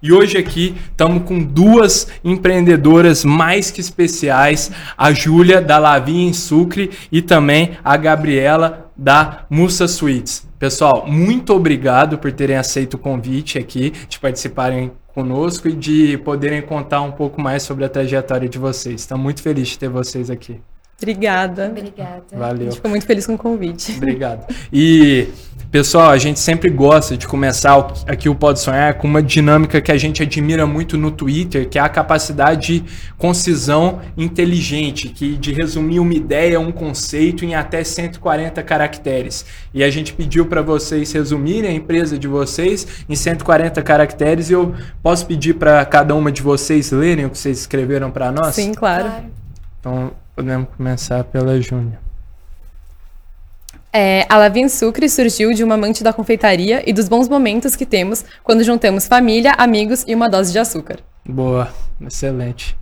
[0.00, 6.32] e hoje aqui estamos com duas empreendedoras mais que especiais, a Júlia da Lavinha em
[6.32, 10.46] Sucre e também a Gabriela da Mussa Suites.
[10.56, 16.62] Pessoal, muito obrigado por terem aceito o convite aqui, de participarem conosco e de poderem
[16.62, 19.00] contar um pouco mais sobre a trajetória de vocês.
[19.00, 20.60] Estamos muito felizes de ter vocês aqui.
[20.98, 21.68] Obrigada.
[21.68, 22.24] Obrigada.
[22.32, 22.60] Valeu.
[22.60, 23.94] A gente ficou muito feliz com o convite.
[23.96, 24.46] Obrigado.
[24.72, 25.28] E,
[25.70, 27.76] pessoal, a gente sempre gosta de começar
[28.06, 31.78] aqui o Pode Sonhar com uma dinâmica que a gente admira muito no Twitter, que
[31.78, 32.84] é a capacidade de
[33.16, 39.44] concisão inteligente, que de resumir uma ideia, um conceito em até 140 caracteres.
[39.74, 44.52] E a gente pediu para vocês resumirem a empresa de vocês em 140 caracteres e
[44.52, 48.54] eu posso pedir para cada uma de vocês lerem o que vocês escreveram para nós?
[48.54, 49.04] Sim, claro.
[49.04, 49.24] Claro.
[49.80, 52.05] Então, podemos começar pela Júnia.
[53.98, 57.86] É, a Lavin Sucre surgiu de uma amante da confeitaria e dos bons momentos que
[57.86, 60.98] temos quando juntamos família, amigos e uma dose de açúcar.
[61.24, 62.76] Boa, excelente.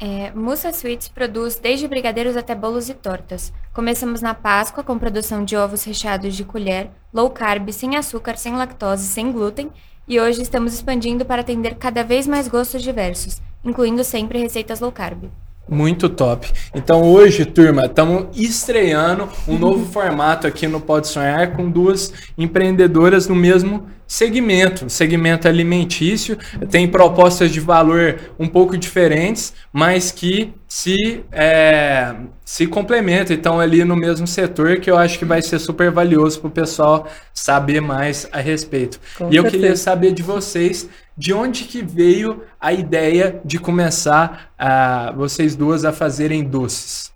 [0.00, 3.52] É, Mussa Sweets produz desde brigadeiros até bolos e tortas.
[3.72, 8.56] Começamos na Páscoa com produção de ovos recheados de colher, low carb, sem açúcar, sem
[8.56, 9.70] lactose, sem glúten,
[10.08, 14.90] e hoje estamos expandindo para atender cada vez mais gostos diversos, incluindo sempre receitas low
[14.90, 15.30] carb.
[15.68, 16.50] Muito top.
[16.74, 23.28] Então hoje, turma, estamos estreando um novo formato aqui no Pode Sonhar com duas empreendedoras
[23.28, 26.36] no mesmo segmento, segmento alimentício.
[26.70, 33.34] Tem propostas de valor um pouco diferentes, mas que se, é, se complementam.
[33.34, 36.50] Então ali no mesmo setor que eu acho que vai ser super valioso para o
[36.50, 39.00] pessoal saber mais a respeito.
[39.16, 39.50] Com e eu certeza.
[39.50, 45.84] queria saber de vocês de onde que veio a ideia de começar a vocês duas
[45.84, 47.12] a fazerem doces.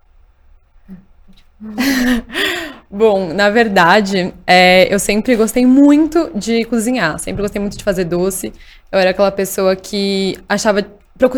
[2.90, 8.04] Bom, na verdade, é, eu sempre gostei muito de cozinhar, sempre gostei muito de fazer
[8.04, 8.52] doce.
[8.92, 10.84] Eu era aquela pessoa que achava,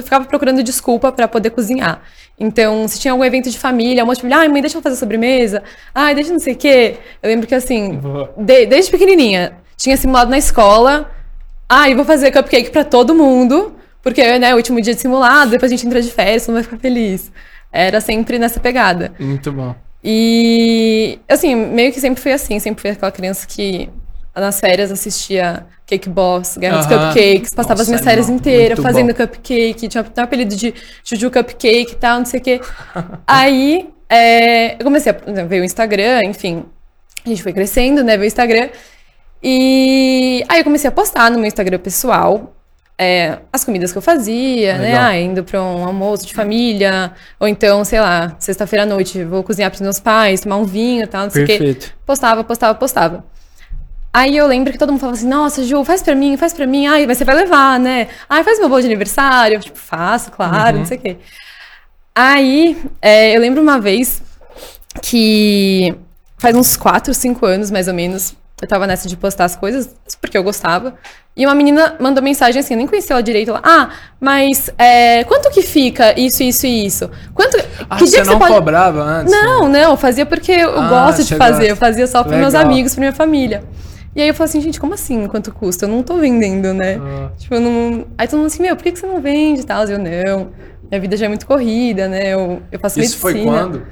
[0.03, 2.03] ficava procurando desculpa para poder cozinhar.
[2.39, 4.83] Então, se tinha algum evento de família, um monte de família, ai mãe, deixa eu
[4.83, 5.63] fazer sobremesa,
[5.95, 6.97] ai, deixa não sei o quê.
[7.23, 7.99] Eu lembro que assim,
[8.37, 11.11] de- desde pequenininha, tinha simulado na escola,
[11.69, 15.51] ai, vou fazer cupcake para todo mundo, porque né, é o último dia de simulado,
[15.51, 17.33] depois a gente entra de férias, todo mundo vai ficar feliz.
[17.73, 19.13] Era sempre nessa pegada.
[19.19, 19.75] Muito bom.
[20.03, 22.59] E, assim, meio que sempre foi assim.
[22.59, 23.91] Sempre fui aquela criança que
[24.35, 27.09] nas férias assistia Cake Boss, Guerra dos Aham.
[27.09, 29.15] Cupcakes, passava as Nossa, minhas férias inteiras Muito fazendo bom.
[29.15, 32.61] cupcake, tinha até um apelido de Juju Cupcake e tal, não sei o quê.
[33.27, 36.65] Aí, é, eu comecei a ver o Instagram, enfim,
[37.25, 38.69] a gente foi crescendo, né, ver o Instagram.
[39.43, 42.55] E aí eu comecei a postar no meu Instagram pessoal
[42.99, 44.85] é, as comidas que eu fazia, né?
[44.87, 45.03] Legal.
[45.05, 49.43] Ah, indo pra um almoço de família, ou então, sei lá, sexta-feira à noite, vou
[49.45, 51.79] cozinhar pros meus pais, tomar um vinho e tal, não sei o quê.
[52.05, 53.25] Postava, postava, postava.
[54.13, 56.67] Aí eu lembro que todo mundo falava assim, nossa, Ju, faz pra mim, faz pra
[56.67, 56.87] mim.
[56.87, 58.09] Ai, mas você vai levar, né?
[58.29, 59.57] Ai, faz meu bolo de aniversário.
[59.57, 60.79] Eu, tipo, faço, claro, Uhum.
[60.81, 61.17] não sei o quê.
[62.15, 64.21] Aí, é, eu lembro uma vez
[65.03, 65.95] que
[66.37, 69.95] faz uns 4, 5 anos, mais ou menos, eu tava nessa de postar as coisas,
[70.21, 70.95] porque eu gostava.
[71.37, 73.51] E uma menina mandou mensagem assim, eu nem conhecia ela direito.
[73.51, 77.09] Ela, ah, mas é, quanto que fica isso, isso e isso?
[77.33, 77.57] Quanto,
[77.89, 78.55] Ah, que você dia que não você pode...
[78.55, 79.33] cobrava antes?
[79.33, 81.53] Não, não, eu fazia porque eu Ah, gosto de fazer.
[81.59, 81.67] gosta.
[81.67, 83.63] Eu fazia só para meus amigos, pra minha família.
[84.17, 85.29] E aí eu falei assim, gente, como assim?
[85.29, 85.85] Quanto custa?
[85.85, 86.99] Eu não tô vendendo, né?
[87.01, 87.31] Ah.
[87.39, 88.07] Tipo, eu não.
[88.19, 89.85] Aí todo mundo assim, meu, por que, que você não vende e tal?
[89.85, 90.49] Eu, não.
[90.91, 92.35] Minha vida já é muito corrida, né?
[92.35, 93.59] Eu, eu faço Isso foi medicina.
[93.59, 93.83] quando?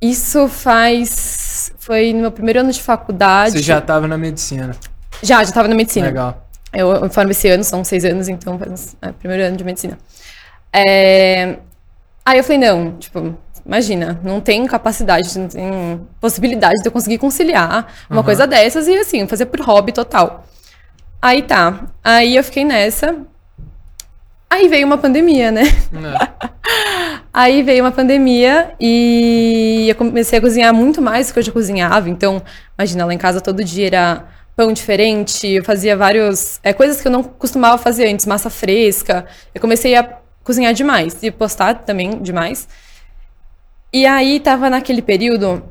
[0.00, 1.49] Isso faz.
[1.78, 3.52] Foi no meu primeiro ano de faculdade.
[3.52, 4.76] Você já estava na medicina.
[5.22, 6.06] Já, já tava na medicina.
[6.06, 6.46] Legal.
[6.72, 9.98] Eu, eu formo esse ano, são seis anos, então faz é, primeiro ano de medicina.
[10.72, 11.56] É,
[12.24, 17.18] Aí eu falei, não, tipo, imagina, não tem capacidade, não tem possibilidade de eu conseguir
[17.18, 18.24] conciliar uma Aham.
[18.24, 20.46] coisa dessas e assim, fazer por hobby total.
[21.20, 21.86] Aí tá.
[22.04, 23.16] Aí eu fiquei nessa.
[24.48, 25.62] Aí veio uma pandemia, né?
[27.32, 31.52] Aí veio uma pandemia e eu comecei a cozinhar muito mais do que eu já
[31.52, 32.08] cozinhava.
[32.10, 32.42] Então,
[32.76, 34.24] imagina, lá em casa todo dia era
[34.56, 36.58] pão diferente, eu fazia vários.
[36.62, 39.26] é, coisas que eu não costumava fazer antes, massa fresca.
[39.54, 42.68] Eu comecei a cozinhar demais e postar também demais.
[43.92, 45.64] E aí tava naquele período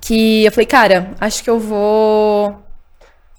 [0.00, 2.65] que eu falei, cara, acho que eu vou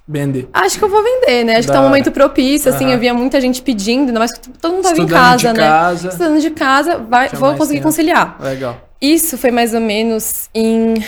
[0.07, 0.47] Vender.
[0.53, 1.57] Acho que eu vou vender, né?
[1.57, 2.93] Acho Da que tá um momento propício, assim, Aham.
[2.93, 5.67] eu via muita gente pedindo, ainda mais que todo mundo tava em casa, de né?
[5.67, 6.07] casa.
[6.09, 7.87] Estudando de casa, vai, vou conseguir tempo.
[7.89, 8.37] conciliar.
[8.41, 8.81] Legal.
[9.01, 11.03] Isso foi mais ou menos em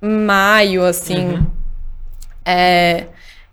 [0.00, 1.26] maio, assim.
[1.26, 1.46] Uhum.
[2.44, 3.06] É,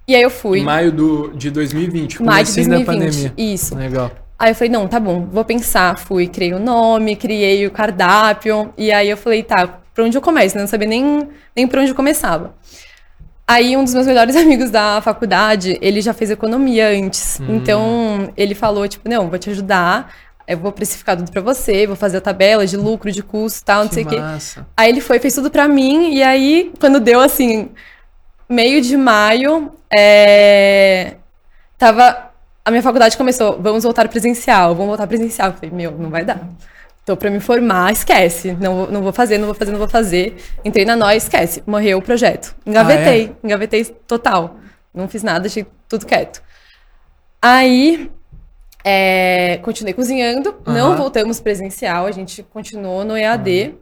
[0.08, 0.60] E aí eu fui.
[0.60, 2.86] Em maio do, de 2020, Maio de comecinho da 2020.
[3.32, 3.34] pandemia.
[3.54, 3.76] Isso.
[3.76, 4.12] Legal.
[4.38, 5.98] Aí eu falei, não, tá bom, vou pensar.
[5.98, 8.74] Fui, criei o nome, criei o cardápio.
[8.78, 10.56] E aí eu falei, tá, pra onde eu começo?
[10.56, 10.62] né?
[10.62, 12.54] Não sabia nem, nem pra onde eu começava.
[13.48, 17.40] Aí um dos meus melhores amigos da faculdade, ele já fez economia antes.
[17.40, 17.56] Hum.
[17.56, 20.14] Então ele falou, tipo, não, vou te ajudar.
[20.46, 23.64] Eu vou precificar tudo pra você, vou fazer a tabela de lucro, de custo e
[23.64, 24.18] tal, não Que sei o quê.
[24.76, 27.70] Aí ele foi, fez tudo pra mim, e aí, quando deu assim,
[28.50, 31.16] meio de maio, é,
[31.78, 32.32] tava.
[32.66, 35.50] A minha faculdade começou, vamos voltar presencial, vamos voltar presencial.
[35.50, 36.40] Eu falei, meu, não vai dar.
[37.06, 38.54] Tô pra me formar, esquece.
[38.54, 40.38] Não, vou- não vou fazer, não vou fazer, não vou fazer.
[40.64, 41.62] Entrei na nós, esquece.
[41.68, 42.56] Morreu o projeto.
[42.66, 44.58] Engavetei, engavetei total.
[44.94, 46.42] Não fiz nada, deixei tudo quieto.
[47.42, 48.10] Aí,
[48.86, 50.96] é, continuei cozinhando, não Aham.
[50.96, 53.76] voltamos presencial, a gente continuou no EAD.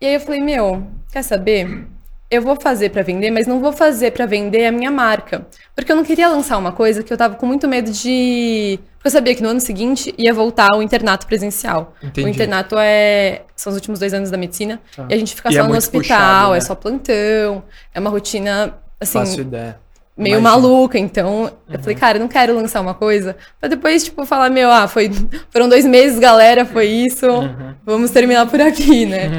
[0.00, 1.86] E aí eu falei, meu, quer saber?
[2.28, 5.46] Eu vou fazer pra vender, mas não vou fazer pra vender a minha marca.
[5.76, 8.80] Porque eu não queria lançar uma coisa que eu tava com muito medo de.
[8.96, 11.94] Porque eu sabia que no ano seguinte ia voltar o internato presencial.
[12.02, 12.26] Entendi.
[12.26, 13.42] O internato é.
[13.54, 14.80] São os últimos dois anos da medicina.
[14.94, 15.06] Tá.
[15.08, 16.58] E a gente fica E é só no muito hospital, puxado, né?
[16.58, 17.62] é só plantão,
[17.94, 19.78] é uma rotina, assim, Faço ideia.
[20.16, 20.62] Meio Imagino.
[20.68, 20.98] maluca.
[20.98, 21.82] Então, eu Uhum.
[21.82, 23.36] falei, cara, eu não quero lançar uma coisa.
[23.60, 25.10] Pra depois, tipo, falar, meu, ah, foi,
[25.50, 27.26] foram dois meses, galera, foi isso.
[27.26, 27.74] Uhum.
[27.84, 29.30] Vamos terminar por aqui, né?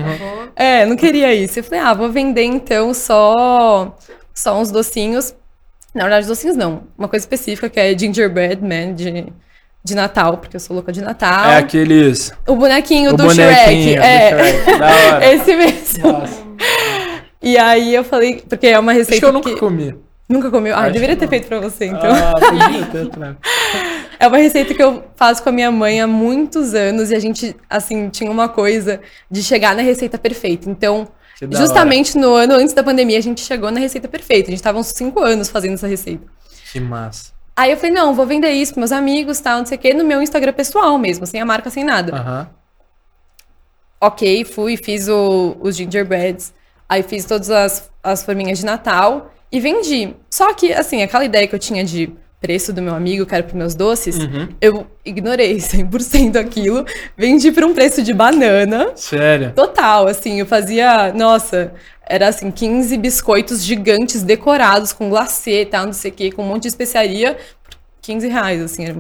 [0.56, 1.60] É, não queria isso.
[1.60, 3.96] Eu falei, ah, vou vender então só,
[4.34, 5.34] só uns docinhos.
[5.96, 6.84] Na verdade, docinhos não.
[6.98, 9.26] Uma coisa específica que é gingerbread man de,
[9.84, 11.50] de Natal, porque eu sou louca de Natal.
[11.50, 12.32] É aqueles.
[12.48, 13.96] O bonequinho o do bonequinho Shrek.
[13.96, 14.30] do é.
[14.54, 14.80] Shrek.
[14.80, 15.26] Da hora.
[15.34, 16.12] Esse mesmo.
[16.12, 16.48] Nossa.
[17.42, 19.96] E aí eu falei, porque é uma receita Acho que eu nunca que- comi.
[20.28, 20.76] Nunca comeu?
[20.76, 21.30] Ah, Acho deveria ter não.
[21.30, 22.02] feito pra você, então.
[22.14, 23.38] Ah, podia ter, tranquilo.
[24.20, 27.20] É uma receita que eu faço com a minha mãe há muitos anos e a
[27.20, 30.68] gente, assim, tinha uma coisa de chegar na receita perfeita.
[30.72, 31.08] Então,
[31.52, 34.50] justamente no ano antes da pandemia, a gente chegou na receita perfeita.
[34.50, 36.26] A gente tava uns cinco anos fazendo essa receita.
[36.72, 37.32] Que massa.
[37.56, 39.94] Aí eu falei, não, vou vender isso pros meus amigos, tal, não sei o quê,
[39.94, 42.16] no meu Instagram pessoal mesmo, sem a marca, sem nada.
[42.16, 42.50] Aham.
[44.02, 46.54] Ok, fui, fiz o- os gingerbreads,
[46.88, 50.14] aí fiz todas as, as forminhas de Natal e vendi.
[50.30, 52.10] Só que, assim, aquela ideia que eu tinha de
[52.40, 54.48] preço do meu amigo, que era pros meus doces, Uhum.
[54.62, 56.86] eu ignorei 100% aquilo,
[57.18, 59.54] vendi por um preço de banana, Sério.
[59.56, 61.74] total, assim, eu fazia, nossa,
[62.08, 66.44] era assim, 15 biscoitos gigantes decorados com glacê e tal, não sei o que, com
[66.44, 67.34] um monte de especiaria,
[67.64, 68.98] por 15 reais, assim, era,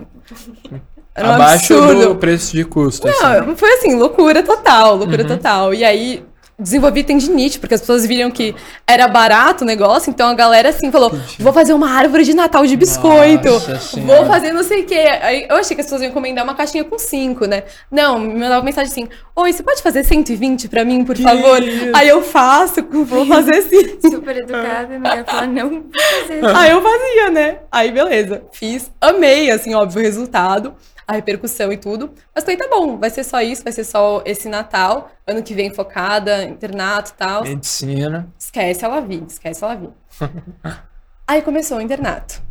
[1.14, 2.10] era um Abaixo absurdo.
[2.10, 3.08] do preço de custo.
[3.08, 3.46] assim.
[3.46, 5.30] Não, foi assim, loucura total, loucura Uhum.
[5.30, 5.74] total.
[5.76, 6.24] E aí
[6.59, 8.56] desenvolvi tendinite, porque as pessoas viram que
[8.86, 12.65] era barato o negócio, então a galera assim falou: vou fazer uma árvore de Natal
[12.65, 15.06] de biscoito, Nossa vou fazer não sei o quê.
[15.21, 17.63] Aí eu achei que as pessoas iam encomendar uma caixinha com cinco, né?
[17.92, 21.62] Não, me mandava mensagem assim: Oi, você pode fazer 120 pra mim, por Que favor?
[21.62, 21.92] isso?
[21.94, 23.98] Aí eu faço, vou fazer sim.
[24.09, 25.69] Super educada, não ia falar não.
[25.69, 25.83] vou
[26.21, 26.45] fazer.
[26.57, 27.57] Aí eu fazia, né?
[27.71, 30.74] Aí beleza, fiz, amei, assim, óbvio, o resultado,
[31.07, 32.12] a repercussão e tudo.
[32.36, 35.54] Mas falei, tá bom, vai ser só isso, vai ser só esse Natal, ano que
[35.54, 37.44] vem focada, internato e tal.
[37.44, 38.27] Medicina.
[38.38, 39.89] Esquece ela vir, esquece ela vir.
[41.25, 42.42] Aí começou o internato.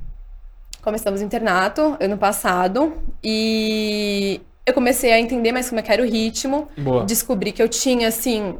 [0.82, 6.02] Começamos o internato ano passado e eu comecei a entender mais como é que era
[6.02, 7.04] o ritmo, Boa.
[7.04, 8.58] descobri que eu tinha, assim.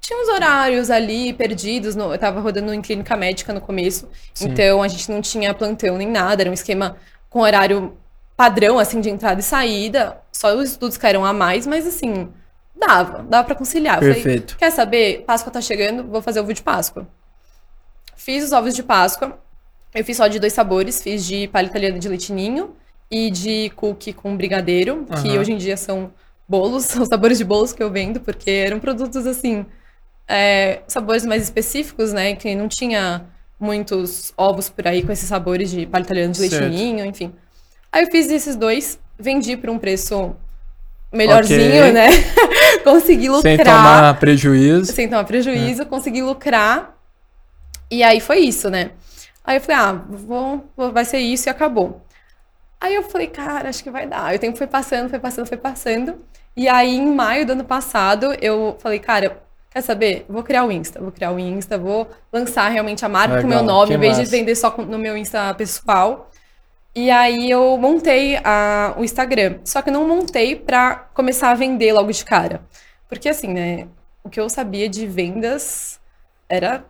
[0.00, 1.96] Tinha uns horários ali perdidos.
[1.96, 4.08] no- eu tava rodando em clínica médica no começo.
[4.32, 4.48] Sim.
[4.48, 6.42] Então a gente não tinha plantão nem nada.
[6.42, 6.96] Era um esquema
[7.28, 7.96] com horário
[8.36, 10.20] padrão, assim, de entrada e saída.
[10.30, 12.28] Só os estudos caíram a mais, mas assim,
[12.78, 13.22] dava.
[13.22, 13.96] Dava pra conciliar.
[13.96, 14.56] Eu falei, Perfeito.
[14.56, 15.24] Quer saber?
[15.26, 17.08] Páscoa tá chegando, vou fazer ovo de Páscoa.
[18.14, 19.38] Fiz os ovos de Páscoa.
[19.94, 21.02] Eu fiz só de dois sabores.
[21.02, 22.74] Fiz de palha italiana de leite ninho
[23.10, 25.40] e de cookie com brigadeiro, que Aham.
[25.40, 26.12] hoje em dia são
[26.48, 29.64] bolos, são sabores de bolos que eu vendo, porque eram produtos assim,
[30.26, 32.34] é, sabores mais específicos, né?
[32.34, 33.24] Que não tinha
[33.58, 36.68] muitos ovos por aí com esses sabores de palha italiana de Certo.
[36.68, 37.32] ninho, enfim.
[37.92, 40.34] Aí eu fiz esses dois, vendi por um preço
[41.12, 41.92] melhorzinho, Ok.
[41.92, 42.08] né?
[42.84, 44.92] Consegui lucrar Sem tomar prejuízo.
[44.92, 45.84] sem tomar prejuíso, É.
[45.84, 46.94] consegui lucrar.
[47.90, 48.90] E aí foi isso, né?
[49.44, 52.02] Aí eu falei, ah, vou, vai ser isso e acabou.
[52.80, 54.24] Aí eu falei, cara, acho que vai dar.
[54.24, 56.16] Aí o tempo foi passando, foi passando, foi passando.
[56.56, 59.40] E aí, em maio do ano passado, eu falei, cara,
[59.70, 60.26] quer saber?
[60.28, 63.48] Vou criar o Insta, vou criar o Insta, vou lançar realmente a marca com o
[63.50, 64.30] meu Legal, nome, em vez de massa.
[64.36, 66.30] vender só no meu Insta pessoal.
[66.96, 69.60] E aí eu montei a- o Instagram.
[69.64, 72.62] Só que eu não montei pra começar a vender logo de cara.
[73.08, 73.88] Porque assim, né?
[74.24, 76.00] O que eu sabia de vendas
[76.48, 76.84] era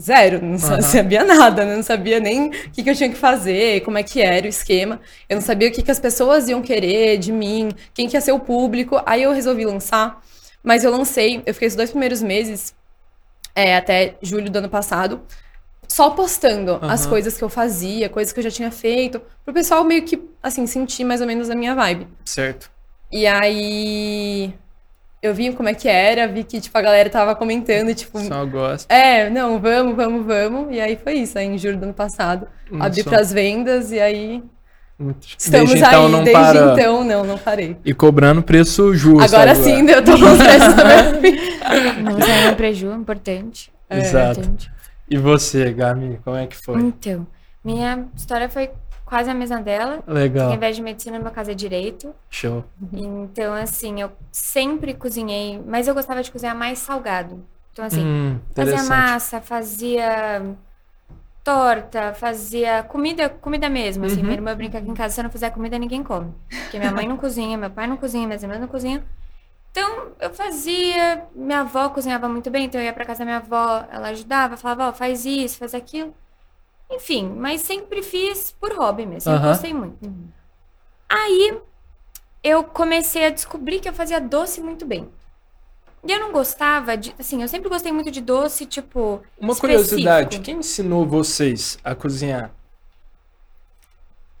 [0.00, 0.40] zero.
[0.44, 0.80] Não Aham.
[0.82, 1.76] sabia nada, né?
[1.76, 4.48] Não sabia nem o que, que eu tinha que fazer, como é que era o
[4.50, 5.00] esquema.
[5.28, 8.22] Eu não sabia o que, que as pessoas iam querer de mim, quem que ia
[8.22, 9.00] ser o público.
[9.06, 10.22] Aí eu resolvi lançar.
[10.64, 12.74] Mas eu lancei, eu fiquei os dois primeiros meses,
[13.54, 15.22] é, até julho do ano passado,
[15.88, 17.10] só postando as Aham.
[17.10, 20.66] coisas que eu fazia, coisas que eu já tinha feito, pro pessoal meio que, assim,
[20.66, 22.06] sentir mais ou menos a minha vibe.
[22.24, 22.70] Certo.
[23.10, 24.52] E aí
[25.22, 28.44] eu vi como é que era, vi que, tipo, a galera tava comentando, tipo, Só
[28.44, 28.88] gosto.
[28.90, 30.74] é, não, vamos, vamos, vamos.
[30.76, 32.46] E aí foi isso, aí em julho do ano passado,
[32.78, 33.04] abri Nossa.
[33.10, 34.42] pras vendas e aí
[35.38, 36.12] estamos Desde então aí.
[36.12, 36.72] não Desde para.
[36.72, 37.76] então, não, não parei.
[37.84, 39.22] E cobrando preço justo.
[39.24, 42.02] Agora sim, eu tô com os preços do meu fim.
[42.02, 43.72] Não sair no preju, importante.
[43.90, 44.40] Exato.
[44.40, 44.70] Importante.
[45.10, 46.80] E você, Gabi, como é que foi?
[46.80, 47.26] Então,
[47.64, 48.70] minha história foi
[49.04, 50.02] quase a mesma dela.
[50.06, 50.52] Ao Legal.
[50.52, 52.14] invés de medicina, meu caso é direito.
[52.30, 52.64] Show.
[52.92, 57.42] Então, assim, eu sempre cozinhei, mas eu gostava de cozinhar mais salgado.
[57.72, 60.42] Então, assim, Hum, fazia massa, fazia
[61.42, 64.16] torta, fazia comida, comida mesmo, assim.
[64.16, 64.24] Uhum.
[64.24, 66.34] Minha irmã brinca aqui em casa, se eu não fizer comida, ninguém come.
[66.62, 69.02] Porque minha mãe não cozinha, meu pai não cozinha, minhas irmãs não cozinham.
[69.78, 73.36] Então, eu fazia, minha avó cozinhava muito bem, então eu ia pra casa da minha
[73.36, 76.12] avó, ela ajudava, falava, ó, faz isso, faz aquilo.
[76.90, 79.52] Enfim, mas sempre fiz por hobby mesmo, eu Aham.
[79.52, 79.98] gostei muito.
[81.08, 81.60] Aí,
[82.42, 85.08] eu comecei a descobrir que eu fazia doce muito bem.
[86.04, 89.60] E eu não gostava de, assim, eu sempre gostei muito de doce, tipo, Uma específico.
[89.60, 92.50] curiosidade, quem ensinou vocês a cozinhar?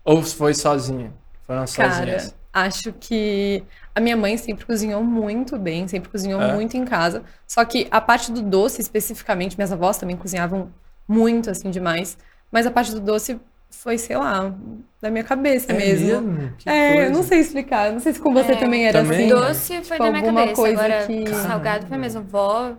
[0.04, 1.12] Ou foi sozinha?
[1.46, 2.34] Foram Cara, sozinhas?
[2.52, 3.62] Acho que
[3.94, 6.52] a minha mãe sempre cozinhou muito bem, sempre cozinhou É?
[6.54, 7.22] muito em casa.
[7.46, 10.72] Só que a parte do doce, especificamente, minhas avós também cozinhavam
[11.06, 12.16] muito, assim, demais.
[12.50, 13.38] Mas a parte do doce
[13.70, 14.54] foi, sei lá,
[15.00, 16.52] da minha cabeça É mesmo.
[16.58, 17.12] Que é, eu coisa.
[17.12, 17.92] não sei explicar.
[17.92, 19.26] Não sei se com você É, também era Também?
[19.26, 19.28] assim.
[19.28, 20.54] Doce foi Tipo, da minha cabeça.
[20.54, 22.22] coisa Agora, que- salgado foi mesmo.
[22.22, 22.74] Vó,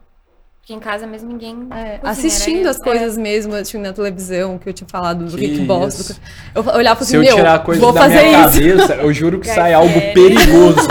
[0.61, 1.67] que em casa mesmo ninguém.
[1.71, 5.35] É, cozinha, era assistindo as coisas mesmo, assistindo na televisão, que eu tinha falado do
[5.37, 5.99] Que kickbox.
[5.99, 6.13] isso.
[6.53, 8.59] do- Eu olhava Se assim, eu meu, tirar coisa vou da fazer minha isso.
[8.59, 9.77] cabeça, eu juro que sai Sério?
[9.77, 10.87] algo perigoso.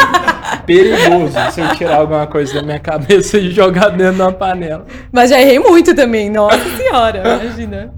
[0.66, 1.32] perigoso.
[1.52, 4.86] Se eu tirar alguma coisa da minha cabeça e jogar dentro de uma panela.
[5.12, 7.92] Mas já errei muito também, nossa senhora, imagina.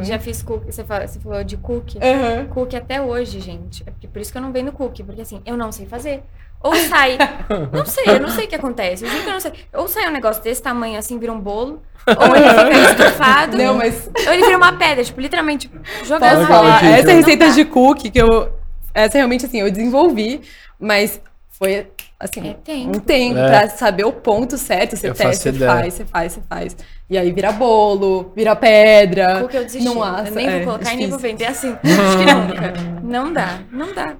[0.00, 0.72] Já fiz cookie.
[0.72, 1.98] Você falou, você falou de cookie.
[1.98, 2.46] Aham.
[2.46, 3.82] Cookie até hoje, gente.
[3.86, 6.22] É porque- por isso que eu não vendo cookie, porque assim, eu não sei fazer.
[6.64, 7.18] Ou sai.
[7.72, 9.04] não sei, eu não sei o que acontece.
[9.04, 9.52] Eu juro que eu não sei.
[9.74, 11.82] Ou sai um negócio desse tamanho assim, vira um bolo.
[12.06, 13.56] Ou ele fica estufado.
[13.56, 15.70] Não, mas Ou ele vira uma pedra, tipo, literalmente
[16.04, 16.84] jogando Posso Fala, falar?
[16.84, 18.52] Essa eu- receita de cookie que eu.
[18.94, 20.40] Essa realmente assim, eu desenvolvi,
[20.80, 21.86] mas foi
[22.18, 22.96] assim, É tempo.
[22.96, 23.48] um tempo É.
[23.48, 24.96] pra saber o ponto certo.
[24.96, 25.70] Você Eu testa, você ideia.
[25.70, 26.76] faz, você faz, você faz.
[27.10, 29.40] E aí vira bolo, vira pedra.
[29.42, 29.84] Cookie eu desisti.
[29.84, 31.18] Não assa, eu nem vou é, colocar e nem vou difícil.
[31.18, 31.76] vender assim.
[31.84, 32.72] Acho que nunca.
[33.02, 34.14] Não dá, não dá.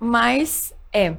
[0.00, 1.14] Mas, é.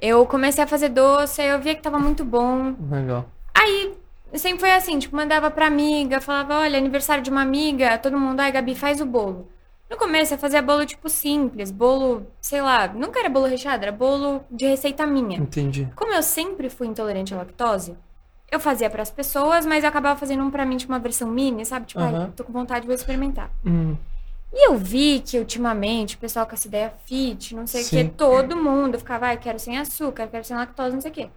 [0.00, 2.74] Eu comecei a fazer doce, aí eu via que tava muito bom.
[2.90, 3.24] Legal.
[3.54, 3.94] Aí,
[4.34, 8.40] sempre foi assim, tipo, mandava pra amiga, falava, olha, aniversário de uma amiga, todo mundo,
[8.40, 9.48] ai, Gabi, faz o bolo.
[9.88, 13.92] No começo eu fazia bolo, tipo, simples, bolo, sei lá, nunca era bolo recheado, era
[13.92, 15.38] bolo de receita minha.
[15.38, 15.88] Entendi.
[15.94, 17.96] Como eu sempre fui intolerante à lactose,
[18.50, 21.64] eu fazia pras pessoas, mas eu acabava fazendo um pra mim, tipo, uma versão mini,
[21.64, 21.86] sabe?
[21.86, 23.50] Tipo, ai, tô com vontade, vou experimentar.
[23.64, 23.96] Hum,
[24.54, 28.04] E eu vi que ultimamente o pessoal com essa ideia fit, não sei o que,
[28.04, 31.28] todo mundo ficava, ai, quero sem açúcar, quero sem lactose, não sei o quê.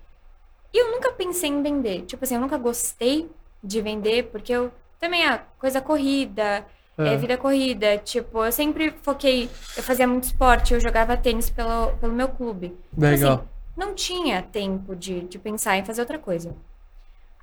[0.71, 2.03] E eu nunca pensei em vender.
[2.03, 3.27] Tipo assim, eu nunca gostei
[3.63, 6.63] de vender, porque eu também, a coisa corrida,
[6.97, 7.13] é.
[7.13, 7.17] É.
[7.17, 7.97] vida corrida.
[7.97, 12.77] Tipo, eu sempre foquei, eu fazia muito esporte, eu jogava tênis pelo, pelo meu clube.
[12.95, 13.33] Então, legal.
[13.33, 13.43] assim,
[13.75, 16.55] não tinha tempo de, de pensar em fazer outra coisa.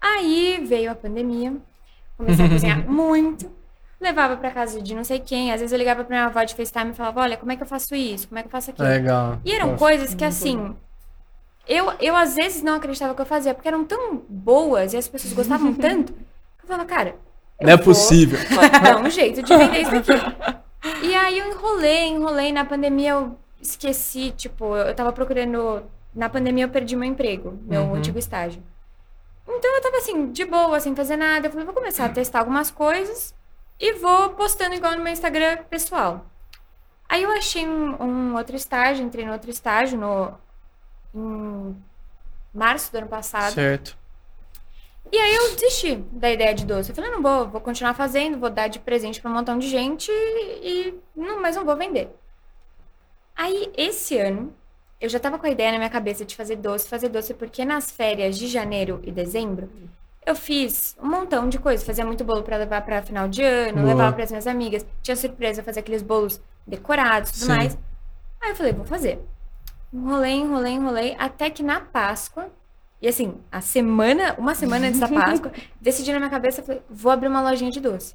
[0.01, 1.57] Aí veio a pandemia,
[2.17, 3.51] comecei a cozinhar muito,
[4.05, 6.55] levava pra casa de não sei quem, às vezes eu ligava pra minha avó de
[6.55, 8.71] FaceTime e falava, olha, como é que eu faço isso, como é que eu faço
[8.71, 8.87] aquilo.
[8.87, 9.39] legal.
[9.45, 9.79] E eram Nossa.
[9.79, 10.77] coisas que, assim,
[11.67, 15.09] eu, eu às vezes não acreditava que eu fazia, porque eram tão boas e as
[15.09, 17.17] pessoas gostavam tanto, que eu falava, cara,
[17.59, 18.39] eu Não é possível.
[18.83, 20.11] dar um jeito de vender isso aqui.
[21.03, 22.53] E aí eu enrolei, enrolei.
[22.53, 25.83] Na pandemia eu esqueci, tipo, eu tava procurando.
[26.15, 27.95] Na pandemia eu perdi meu emprego, meu Uhum.
[27.95, 28.63] antigo estágio.
[29.49, 31.47] Então eu tava assim, de boa, sem fazer nada.
[31.47, 33.35] Eu falei, vou começar a testar algumas coisas
[33.79, 36.27] e vou postando igual no meu Instagram pessoal.
[37.09, 40.35] Aí eu achei um, um outro estágio, entrei no outro estágio no,
[41.15, 41.77] em
[42.53, 43.55] março do ano passado.
[43.55, 43.97] Certo.
[45.13, 46.91] E aí eu desisti da ideia de doce.
[46.91, 49.69] Eu falei, não vou, vou continuar fazendo, vou dar de presente pra um montão de
[49.69, 52.09] gente e não, mas não vou vender.
[53.37, 54.55] Aí esse ano
[55.01, 57.65] eu já tava com a ideia na minha cabeça de fazer doce, fazer doce porque
[57.65, 59.71] nas férias de janeiro e dezembro
[60.27, 63.79] eu fiz um montão de coisas, fazia muito bolo pra levar pra final de ano,
[63.79, 63.89] Boa.
[63.89, 67.49] levava pras minhas amigas, tinha surpresa, fazia aqueles bolos decorados, tudo Sim.
[67.49, 67.79] mais.
[68.41, 69.21] Aí eu falei, vou fazer.
[69.93, 72.51] Enrolei, enrolei, enrolei, até que na Páscoa,
[73.01, 77.13] e assim, a semana, uma semana antes da Páscoa, decidi na minha cabeça, falei, vou
[77.13, 78.15] abrir uma lojinha de doce.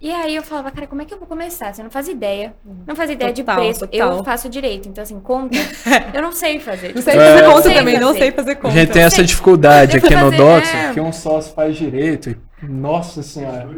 [0.00, 1.74] E aí eu falava, cara, como é que eu vou começar?
[1.74, 2.54] Você não faz ideia.
[2.86, 3.80] Não faz ideia Total, de preço.
[3.86, 4.16] total.
[4.18, 4.88] Eu faço direito.
[4.88, 5.56] Então, assim, conta,
[6.14, 6.94] eu não sei fazer.
[6.94, 7.46] Não sei Tipo, fazer É.
[7.48, 8.74] conta sei também, não sei fazer A conta.
[8.74, 10.92] gente tem essa dificuldade aqui no fazer- Docs, é.
[10.92, 13.68] que um sócio faz direito Nossa senhora.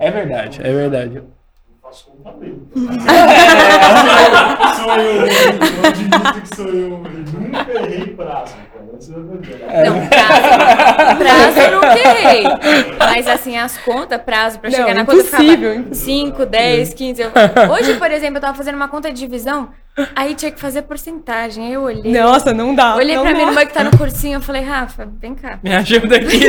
[0.00, 1.22] É verdade, é verdade.
[4.76, 6.90] Sou eu, eu admito que sou eu.
[6.90, 8.54] Eu nunca errei prazo,
[9.68, 9.84] é.
[9.90, 12.44] Não, prazo, prazo eu nunca errei.
[12.98, 17.22] Mas assim, as contas, prazo pra Não, chegar na conta impossível, ficava 5, 10, 15.
[17.22, 17.30] eu-
[17.72, 19.70] Hoje, por exemplo, eu tava fazendo uma conta de divisão,
[20.14, 21.66] aí tinha que fazer porcentagem.
[21.66, 22.12] Aí eu olhei.
[22.12, 22.96] Nossa, não dá.
[22.96, 23.36] Olhei não pra dá.
[23.38, 25.58] minha irmã que tá no cursinho, eu falei, Rafa, vem cá.
[25.62, 26.40] Me ajuda aqui.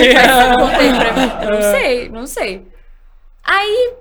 [1.43, 2.67] Eu não sei, não sei.
[3.43, 3.93] Aí,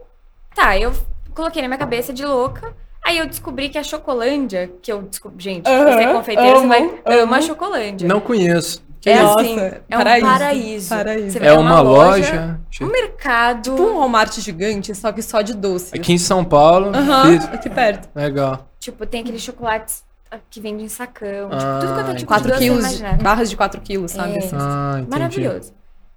[0.54, 0.92] tá, eu
[1.34, 2.72] coloquei na minha cabeça de louca.
[3.06, 6.82] Aí eu descobri que a Chocolândia, que eu descobri, gente, você é confeiteiro, você vai
[6.82, 7.42] amo, ama a.
[7.42, 8.08] Chocolândia.
[8.08, 8.82] Não conheço.
[9.00, 9.38] Que é isso?
[9.38, 10.88] assim, Nossa, é um paraíso, paraíso.
[10.88, 11.30] paraíso.
[11.32, 12.60] Você É vai uma numa loja.
[12.80, 13.70] um mercado.
[13.72, 15.94] Tipo um Walmart gigante, só que só de doce.
[15.94, 16.90] Aqui em São Paulo.
[17.26, 18.08] Fiz- aqui perto.
[18.14, 18.66] Legal.
[18.80, 21.50] Tipo, tem aqueles chocolates ah, que vendem em sacão.
[21.52, 24.34] Ah, tipo, tudo quanto é tipo 4 de doce, quilos, barras de 4 quilos, sabe?
[24.36, 24.38] É.
[24.38, 24.56] assim.
[24.58, 25.10] Ah, entendi.
[25.10, 25.72] Maravilhoso.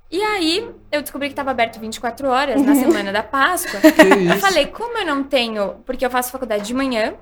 [0.10, 3.80] E aí, eu descobri que estava aberto 24 horas na semana da Páscoa.
[3.82, 5.76] Que Eu falei, como eu não tenho.
[5.86, 7.14] Porque eu faço faculdade de manhã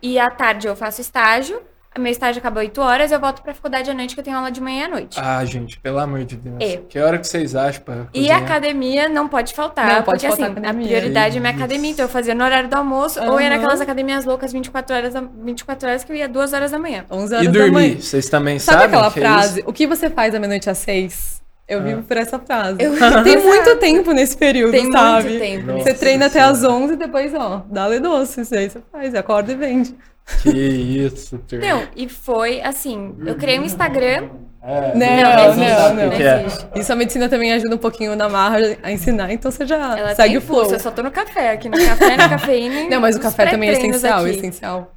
[0.00, 1.60] e à tarde eu faço estágio.
[1.98, 4.50] Meu estágio acaba 8 horas, eu volto pra faculdade à noite, que eu tenho aula
[4.50, 5.20] de manhã e à noite.
[5.20, 6.56] Ah, gente, pelo amor de Deus.
[6.58, 6.78] É.
[6.88, 8.40] Que hora que vocês acham pra E cozinhar?
[8.40, 10.86] a academia não pode faltar, Não pode porque faltar assim, academia.
[10.86, 11.58] a prioridade é minha Isso.
[11.62, 15.12] academia, então eu fazia no horário do almoço, ou ia naquelas academias loucas 24 horas,
[15.12, 17.04] da- 24 horas que eu ia 2 horas da manhã.
[17.10, 17.70] 11 E horas da manhã.
[17.72, 18.00] dormir?
[18.02, 18.96] Vocês também Sabe sabem?
[18.96, 19.62] aquela que é frase?
[19.66, 21.41] o que você faz da meia-noite às seis?
[21.68, 21.82] Eu Ah.
[21.82, 22.76] vivo por essa frase.
[22.82, 22.92] Eu-
[23.24, 25.28] Tem muito tempo nesse período, Tem sabe?
[25.28, 25.66] muito tempo.
[25.66, 25.84] Nossa.
[25.84, 28.40] Você treina até às 11 e depois, ó, dá-lhe doce.
[28.42, 29.94] Isso aí você faz, acorda e vende.
[30.42, 31.64] Que isso, turma.
[31.66, 34.28] Não, e foi assim, eu criei um Instagram.
[34.64, 36.12] É, Não, não existe, não, não.
[36.12, 36.44] é.
[36.44, 36.66] existe.
[36.76, 40.14] Isso a medicina também ajuda um pouquinho na marra a ensinar, então você já Ela
[40.14, 40.72] segue tem o flow.
[40.72, 42.88] eu só tô no café aqui, no café, na cafeína.
[42.88, 44.30] Não, mas o café também é essencial, aqui.
[44.36, 44.94] essencial.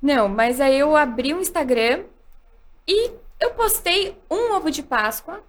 [0.00, 2.02] Não, mas aí eu abri o Instagram
[2.86, 5.40] e eu postei um ovo de Páscoa.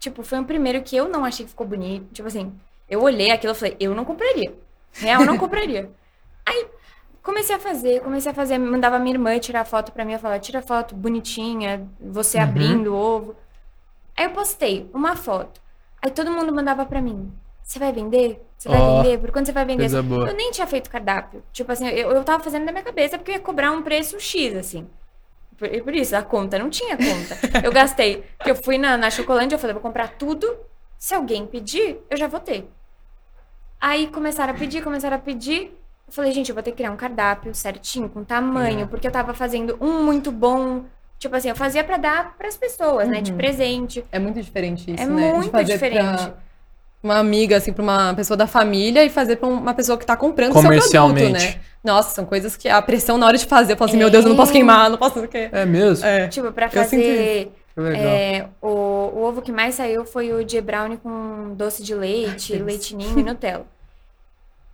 [0.00, 2.12] Tipo, foi o primeiro que eu não achei que ficou bonito.
[2.12, 2.52] Tipo assim,
[2.88, 4.52] eu olhei aquilo e falei, eu não compraria.
[4.94, 5.90] Real, eu não compraria.
[6.44, 6.66] Aí
[7.22, 10.40] comecei a fazer, comecei a fazer, mandava minha irmã tirar foto pra mim, eu falava,
[10.40, 12.44] tira foto bonitinha, você Uhum.
[12.44, 13.36] abrindo o ovo.
[14.16, 15.60] Aí eu postei uma foto.
[16.02, 17.30] Aí todo mundo mandava pra mim,
[17.62, 18.42] você vai vender?
[18.56, 19.18] Você vai vender?
[19.18, 19.84] Por quanto você vai vender?
[20.28, 21.42] Eu nem tinha feito cardápio.
[21.52, 24.18] Tipo assim, eu, eu tava fazendo na minha cabeça porque eu ia cobrar um preço
[24.18, 24.86] X, assim.
[25.60, 27.36] Por, por isso, a conta não tinha conta.
[27.62, 28.24] Eu gastei.
[28.38, 30.56] Porque eu fui na, na Chocolândia, eu falei, vou comprar tudo.
[30.98, 32.68] Se alguém pedir, eu já vou ter.
[33.80, 35.76] Aí começaram a pedir, começaram a pedir.
[36.06, 39.12] Eu falei, gente, eu vou ter que criar um cardápio certinho, com tamanho, porque eu
[39.12, 40.84] tava fazendo um muito bom.
[41.18, 43.20] Tipo assim, eu fazia pra dar pras pessoas, né?
[43.20, 43.36] De Uhum.
[43.36, 44.02] presente.
[44.10, 45.28] É muito diferente isso, É né?
[45.32, 46.24] De muito diferente.
[46.24, 46.34] Pra
[47.02, 50.16] uma amiga, assim, pra uma pessoa da família e fazer pra uma pessoa que tá
[50.16, 51.32] comprando seu produto, Comercialmente.
[51.32, 51.60] né?
[51.82, 54.10] Nossa, são coisas que a pressão na hora de fazer, eu falo assim, meu É.
[54.10, 55.48] Deus, eu não posso queimar, não posso o quê.
[55.50, 56.04] É mesmo?
[56.06, 56.28] É.
[56.28, 57.50] Tipo, pra fazer.
[57.74, 58.02] Que legal.
[58.02, 62.52] É, o, o ovo que mais saiu foi o de brownie com doce de leite,
[62.52, 63.64] Ai, leitinho e Nutella.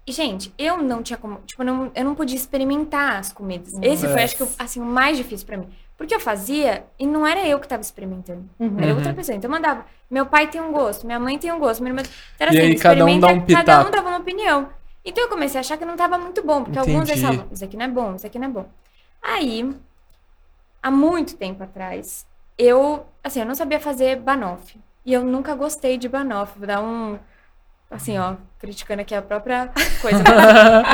[0.06, 1.40] E, gente, eu não tinha como.
[1.46, 3.74] Tipo, eu não, eu não podia experimentar as comidas.
[3.82, 5.68] Esse foi, acho que, o- assim, o mais difícil pra mim.
[5.96, 8.48] Porque eu fazia e não era eu que tava experimentando.
[8.58, 8.76] Uhum.
[8.78, 9.34] Era outra pessoa.
[9.34, 9.86] Então eu mandava.
[10.10, 12.02] Meu pai tem um gosto, minha mãe tem um gosto, minha irmã.
[12.02, 13.96] Então, era E assim, aí cada um dá um experimenta, Cada um pitaco.
[13.96, 14.68] dava uma opinião.
[15.04, 16.64] Então eu comecei a achar que não tava muito bom.
[16.64, 17.12] Porque alguns Entendi.
[17.12, 18.66] eles falavam, isso aqui não é bom, isso aqui não é bom.
[19.22, 19.74] Aí,
[20.82, 22.26] há muito tempo atrás,
[22.58, 24.80] eu, assim, eu não sabia fazer banoffee.
[25.04, 26.58] E eu nunca gostei de banoffee.
[26.58, 27.18] Vou dar um,
[27.90, 29.70] assim, ó, criticando aqui a própria
[30.02, 30.22] coisa.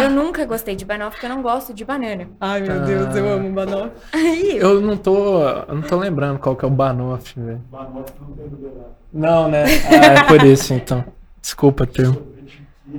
[0.02, 2.28] Eu nunca gostei de banoffee, porque eu não gosto de banana.
[2.40, 3.92] Ai, meu Deus, eu amo banoffee.
[4.12, 7.60] Aí, Eu não tô, eu não tô lembrando qual que é o Banoff, velho.
[7.70, 8.72] Banoffee não tem.
[9.12, 9.64] Não, né?
[9.90, 11.04] Ah, é por isso, então.
[11.40, 12.32] Desculpa, termo.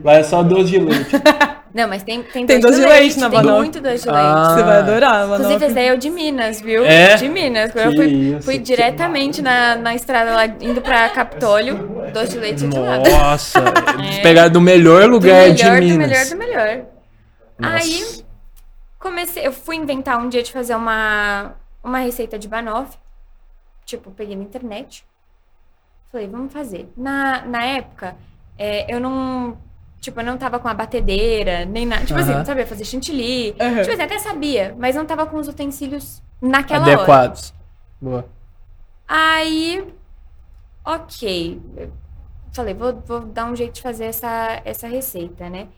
[0.03, 1.12] Lá é só doce de leite.
[1.73, 3.59] não, mas tem, tem, Tem doce de leite na tem banoffee.
[3.59, 4.13] muito doce de Ah.
[4.13, 4.53] leite.
[4.53, 5.65] Você vai adorar Inclusive, banoffee.
[5.65, 6.86] esse daí é o de Minas, viu?
[6.86, 7.15] É?
[7.15, 7.75] De Minas.
[7.75, 12.12] Eu fui, isso, fui diretamente na, na estrada lá, indo pra Capitólio.
[12.13, 12.97] Doce de leite é de lá.
[12.99, 13.59] Nossa,
[14.21, 16.07] pegaram do melhor Do lugar melhor, de do Minas.
[16.09, 16.86] melhor, do melhor.
[17.59, 17.75] Nossa.
[17.75, 18.23] Aí,
[18.99, 22.97] comecei, eu fui inventar um dia de fazer uma, uma receita de banoffee.
[23.86, 25.05] Tipo, peguei na internet.
[26.12, 26.88] Falei, vamos fazer.
[26.95, 28.15] Na, na época,
[28.57, 29.57] é, eu não.
[30.04, 32.06] Tipo, eu não tava com a batedeira, nem nada.
[32.06, 32.39] Tipo assim, Aham.
[32.39, 33.54] não sabia fazer chantilly.
[33.54, 36.94] Tipo assim, até sabia, mas não tava com os utensílios naquela hora.
[36.96, 37.54] Adequados.
[38.02, 38.26] Boa.
[39.08, 39.94] Aí,
[40.84, 41.62] ok.
[41.78, 41.89] Eu
[42.52, 45.70] falei, vou, vou dar um jeito de fazer essa, essa receita, né?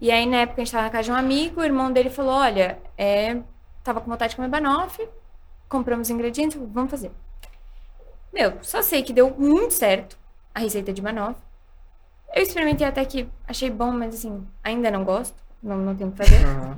[0.00, 2.08] E aí, na época, a gente tava na casa de um amigo, o irmão dele
[2.08, 3.36] falou, olha, é,
[3.82, 5.06] tava com vontade de comer banoffee,
[5.68, 7.12] compramos os ingredientes, vamos fazer.
[8.32, 10.16] Meu, só sei que deu muito certo
[10.54, 11.44] a receita de banoffee.
[12.34, 16.12] Eu experimentei até que achei bom, mas assim, ainda não gosto, não, não tenho o
[16.12, 16.44] que fazer.
[16.44, 16.76] Aham.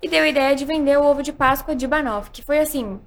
[0.00, 2.98] E deu a ideia de vender o ovo de Páscoa de banoffee, que foi assim,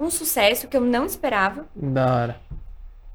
[0.00, 1.66] um sucesso que eu não esperava.
[1.74, 2.40] Da hora.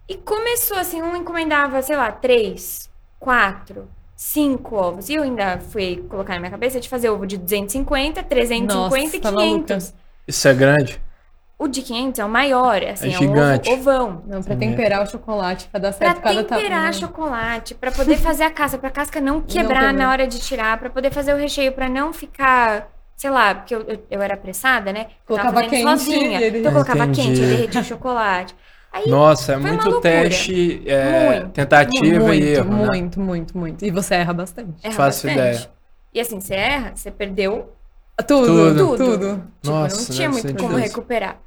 [0.07, 5.09] E começou assim, um encomendava, sei lá, três, quatro, cinco ovos.
[5.09, 9.17] E eu ainda fui colocar na minha cabeça de fazer ovo de 250, 350 Nossa,
[9.17, 9.93] e tá 500.
[10.27, 11.01] Isso é grande?
[11.61, 13.69] O de 500 é o maior, é assim, É é, um gigante.
[13.69, 14.23] ovo, ovão.
[14.25, 16.93] Não, pra temperar o chocolate, pra dar Pra certo cada temperar tamanho.
[16.93, 19.93] chocolate, pra poder fazer a casca, pra casca não quebrar quebrar.
[19.93, 23.75] na hora de tirar, pra poder fazer o recheio, pra não ficar, sei lá, porque
[23.75, 25.07] eu, eu, eu era apressada, né?
[25.27, 26.39] Colocava quente sozinha.
[26.41, 27.21] ele- Então eu colocava Entendi.
[27.27, 28.55] quente, eu derretia o chocolate.
[28.93, 32.85] Aí Nossa, é muito teste, é, Muito, tentativa muito, e erro, né?
[32.87, 33.85] muito, muito, muito.
[33.85, 34.73] E você erra bastante.
[34.81, 35.33] erra Faço bastante.
[35.49, 35.69] ideia.
[36.13, 37.73] E assim, você erra, você perdeu
[38.25, 38.75] Tudo, Tudo.
[38.75, 38.97] tudo.
[38.97, 39.43] tudo.
[39.61, 40.77] Tipo, Nossa, não tinha muito como difícil.
[40.89, 41.37] recuperar.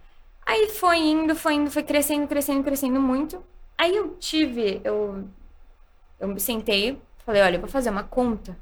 [0.44, 3.42] Aí foi indo, foi indo, foi crescendo, crescendo, crescendo muito.
[3.78, 5.24] Aí eu tive, eu,
[6.20, 8.56] eu me sentei, falei, olha, eu vou fazer uma conta.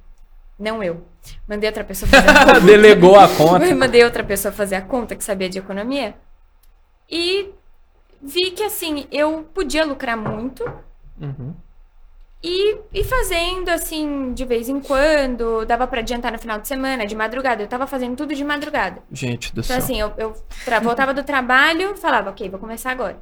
[0.58, 1.02] Não eu.
[1.48, 2.60] Mandei outra pessoa fazer a conta.
[2.60, 3.74] Delegou a conta.
[3.74, 6.14] Mandei outra pessoa fazer a conta que sabia de economia.
[7.08, 7.50] E
[8.20, 10.64] vi que assim, eu podia lucrar muito
[11.20, 11.54] Uhum.
[12.42, 17.04] E, e fazendo assim, de vez em quando, dava pra adiantar no final de semana,
[17.06, 17.62] de madrugada.
[17.62, 19.02] Eu tava fazendo tudo de madrugada.
[19.12, 19.78] Gente do Então, céu.
[19.78, 23.18] assim, eu, eu tra- voltava do trabalho, falava, ok, vou começar agora.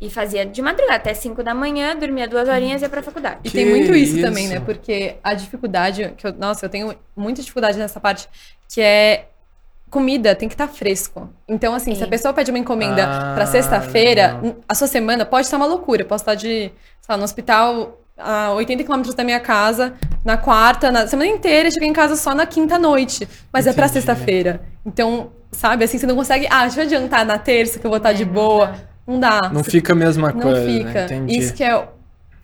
[0.00, 3.40] E fazia de madrugada até 5 da manhã, dormia duas horinhas e ia pra faculdade.
[3.44, 4.22] E Que tem muito isso, isso.
[4.26, 4.60] também, né?
[4.60, 8.28] Porque a dificuldade, que eu, nossa, eu tenho muita dificuldade nessa parte,
[8.68, 9.26] que é
[9.90, 11.30] comida tem que estar fresco.
[11.48, 12.10] Então, assim, se a Sim.
[12.10, 16.02] pessoa pede uma encomenda Ah, pra sexta-feira, a sua semana pode estar uma loucura.
[16.02, 16.72] Eu posso estar de, sei
[17.08, 21.72] lá, no hospital a 80 quilômetros da minha casa, na quarta, na semana inteira, e
[21.72, 23.28] cheguei em casa só na quinta noite.
[23.52, 23.94] Mas é pra Entendi.
[24.04, 24.60] sexta-feira.
[24.86, 27.98] Então, sabe, assim, você não consegue, ah, deixa eu adiantar na terça que eu vou
[27.98, 28.66] estar É, de não boa.
[28.66, 28.74] dá.
[29.06, 29.40] Não dá.
[29.52, 30.64] Não Você- fica a mesma não coisa.
[30.64, 30.92] fica.
[30.92, 31.04] Né?
[31.04, 31.38] Entendi.
[31.38, 31.84] Isso que é, o-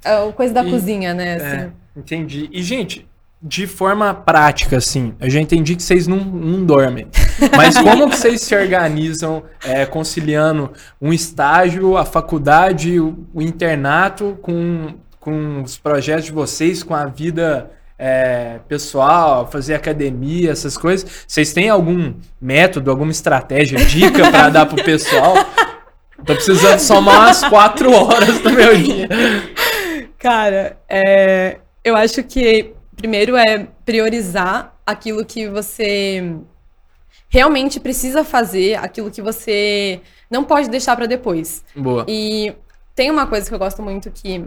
[0.05, 1.35] é o coisa da E- cozinha, né?
[1.37, 1.45] Assim.
[1.47, 2.49] É, entendi.
[2.53, 3.09] E, gente,
[3.41, 7.07] de forma prática, assim, eu já entendi que vocês não, não dormem.
[7.57, 14.37] Mas como que vocês se organizam é, conciliando um estágio, a faculdade, o, o internato
[14.43, 21.25] com, com os projetos de vocês, com a vida é, pessoal, fazer academia, essas coisas?
[21.29, 25.35] Vocês têm algum método, alguma estratégia, dica para dar pro pessoal?
[26.25, 29.09] Tô precisando somar umas quatro horas do meu dia.
[30.19, 36.37] Cara, é, eu acho que primeiro é priorizar aquilo que você
[37.29, 41.65] realmente precisa fazer, aquilo que você não pode deixar pra depois.
[41.75, 42.05] Boa.
[42.07, 42.53] E
[42.95, 44.45] tem uma coisa que eu gosto muito que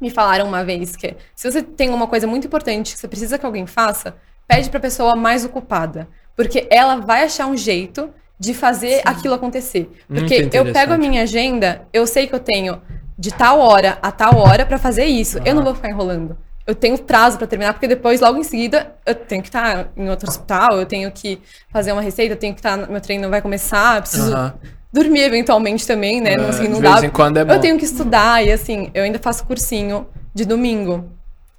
[0.00, 3.38] me falaram uma vez, que se você tem uma coisa muito importante que você precisa
[3.38, 4.16] que alguém faça,
[4.48, 9.90] pede pra pessoa mais ocupada, porque ela vai achar um jeito de fazer aquilo acontecer.
[10.08, 12.80] Porque eu pego a minha agenda, eu sei que eu tenho
[13.18, 15.38] de tal hora a tal hora pra fazer isso.
[15.44, 16.38] Eu não vou ficar enrolando.
[16.66, 20.08] Eu tenho prazo pra terminar, porque depois, logo em seguida, eu tenho que estar em
[20.08, 22.76] outro hospital, eu tenho que fazer uma receita, eu tenho que estar.
[22.88, 24.54] Meu treino vai começar, eu preciso Aham.
[24.92, 26.32] Dormir eventualmente também, né?
[26.32, 26.92] É, não, assim, não de dá.
[26.92, 27.52] vez em quando é bom.
[27.54, 31.10] Eu tenho que estudar e assim, eu ainda faço cursinho de domingo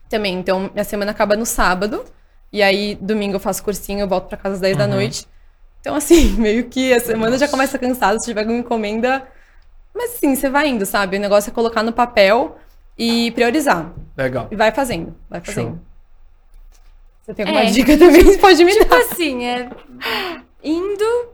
[0.10, 0.36] também.
[0.40, 2.04] Então, minha semana acaba no sábado.
[2.52, 4.90] E aí, domingo eu faço cursinho, eu volto pra casa às 10 da Uhum.
[4.92, 5.26] noite.
[5.80, 9.24] Então, assim, meio que a semana já começa cansada, se tiver alguma encomenda.
[9.96, 11.18] Mas assim, você vai indo, sabe?
[11.18, 12.58] O negócio é colocar no papel
[12.98, 13.92] e priorizar.
[14.18, 14.48] Legal.
[14.52, 15.54] E vai fazendo, vai Show.
[15.54, 15.82] fazendo.
[17.24, 17.72] Você tem alguma É.
[17.72, 18.24] dica também?
[18.24, 18.98] Você pode me Tipo dar.
[19.00, 19.70] assim, é,
[20.64, 21.30] indo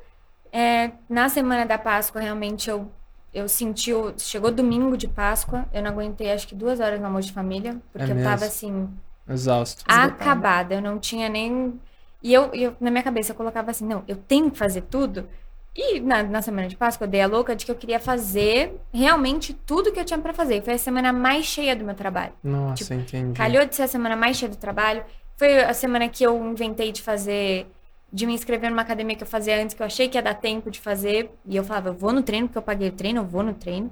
[0.52, 2.92] é, na semana da Páscoa, realmente eu,
[3.34, 3.94] eu senti.
[3.94, 7.34] o- Chegou domingo de Páscoa, eu não aguentei acho que duas horas no almoço de
[7.34, 8.90] família, porque É eu tava assim,
[9.28, 9.84] Exausto.
[9.88, 10.76] acabada.
[10.76, 11.80] Eu não tinha nem.
[12.22, 15.28] E eu, eu, na minha cabeça, eu colocava assim: não, eu tenho que fazer tudo.
[15.76, 18.82] E na, na semana de Páscoa, eu dei a louca de que eu queria fazer
[18.92, 20.64] realmente tudo que eu tinha pra fazer.
[20.64, 22.34] Foi a semana mais cheia do meu trabalho.
[22.44, 23.34] Nossa, Tipo, entendi.
[23.38, 25.04] Calhou de ser a semana mais cheia do trabalho.
[25.38, 27.68] Foi a semana que eu inventei de fazer,
[28.12, 30.36] de me inscrever numa academia que eu fazia antes, que eu achei que ia dar
[30.36, 31.32] tempo de fazer.
[31.46, 33.54] E eu falava, eu vou no treino, porque eu paguei o treino, eu vou no
[33.54, 33.92] treino.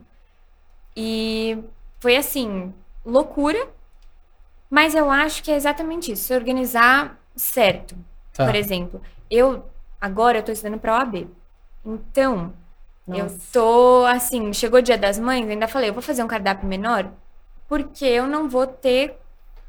[0.96, 1.58] E
[2.00, 2.74] foi assim,
[3.06, 3.68] loucura.
[4.70, 7.96] Mas eu acho que é exatamente isso, se organizar certo.
[8.34, 8.46] Tá.
[8.46, 9.64] Por exemplo, eu
[10.02, 11.28] agora eu tô estudando pra OAB.
[11.86, 12.54] Então,
[13.08, 13.40] eu Nossa.
[13.52, 17.12] tô assim, chegou o dia das mães, ainda falei, eu vou fazer um cardápio menor,
[17.68, 19.16] porque eu não vou ter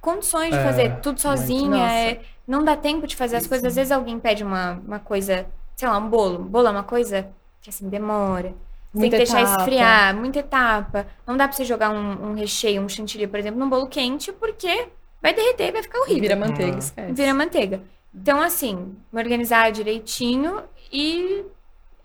[0.01, 1.93] condições de É, fazer tudo sozinha.
[1.93, 3.67] É, não dá tempo de fazer as coisas.
[3.67, 6.41] Às vezes alguém pede uma, uma coisa, sei lá, um bolo.
[6.41, 7.29] Um bolo é uma coisa
[7.61, 8.55] que assim demora.
[8.93, 9.59] Você tem Muita que deixar etapa.
[9.63, 11.07] esfriar, muita etapa.
[11.27, 14.33] Não dá pra você jogar um, um recheio, um chantilly, por exemplo, num bolo quente,
[14.33, 14.89] porque
[15.21, 16.23] vai derreter e vai ficar horrível.
[16.23, 17.13] Vira manteiga, esquece.
[17.13, 17.83] Vira manteiga.
[18.15, 21.45] Então, assim, me organizar direitinho e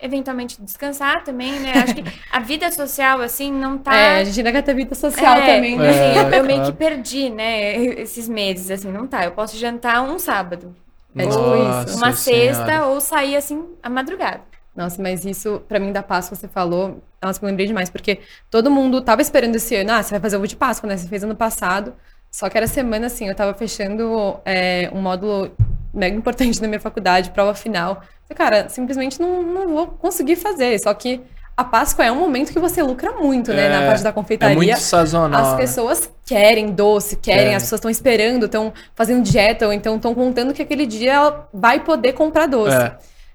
[0.02, 1.74] eventualmente descansar também, né?
[1.82, 3.94] Acho que a vida social, assim, não tá.
[3.96, 5.90] É, a gente ainda quer ter vida social É, também, né?
[5.90, 6.64] assim, É, eu, eu meio claro.
[6.64, 7.76] que perdi, né?
[7.76, 9.26] Esses meses, assim, não tá.
[9.26, 10.76] Eu posso jantar um sábado,
[11.18, 11.90] É tipo isso.
[11.90, 12.14] uma Senhora.
[12.14, 14.44] sexta ou sair, assim, à madrugada.
[14.76, 18.72] Nossa, mas isso, pra mim, da Páscoa, você falou, nossa, me lembrei demais, porque todo
[18.72, 20.96] mundo tava esperando esse ano, ah, você vai fazer ovo de Páscoa, né?
[20.98, 21.94] Você fez ano passado,
[22.32, 25.52] só que era semana, assim, eu tava fechando é, um módulo
[25.94, 28.02] mega importante na minha faculdade, prova final.
[28.36, 31.22] Cara, simplesmente não, não vou conseguir fazer, só que
[31.56, 34.12] a Páscoa é um momento que você lucra muito, né, na É, parte da É
[34.14, 34.56] confeitaria.
[34.56, 35.42] muito sazonal.
[35.42, 35.58] As né?
[35.58, 37.56] pessoas querem doce, querem, Querem.
[37.56, 41.50] as pessoas estão esperando, estão fazendo dieta, ou então estão contando que aquele dia ela
[41.54, 42.76] vai poder comprar doce.
[42.76, 42.88] É.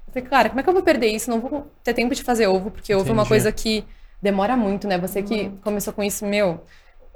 [0.09, 1.31] Eu falei, cara, como é que eu vou perder isso?
[1.31, 3.29] Não vou ter tempo de fazer ovo, porque ovo é uma Entendi.
[3.29, 3.85] coisa que
[4.21, 4.97] demora muito, né?
[4.99, 6.63] Você que começou com isso, meu,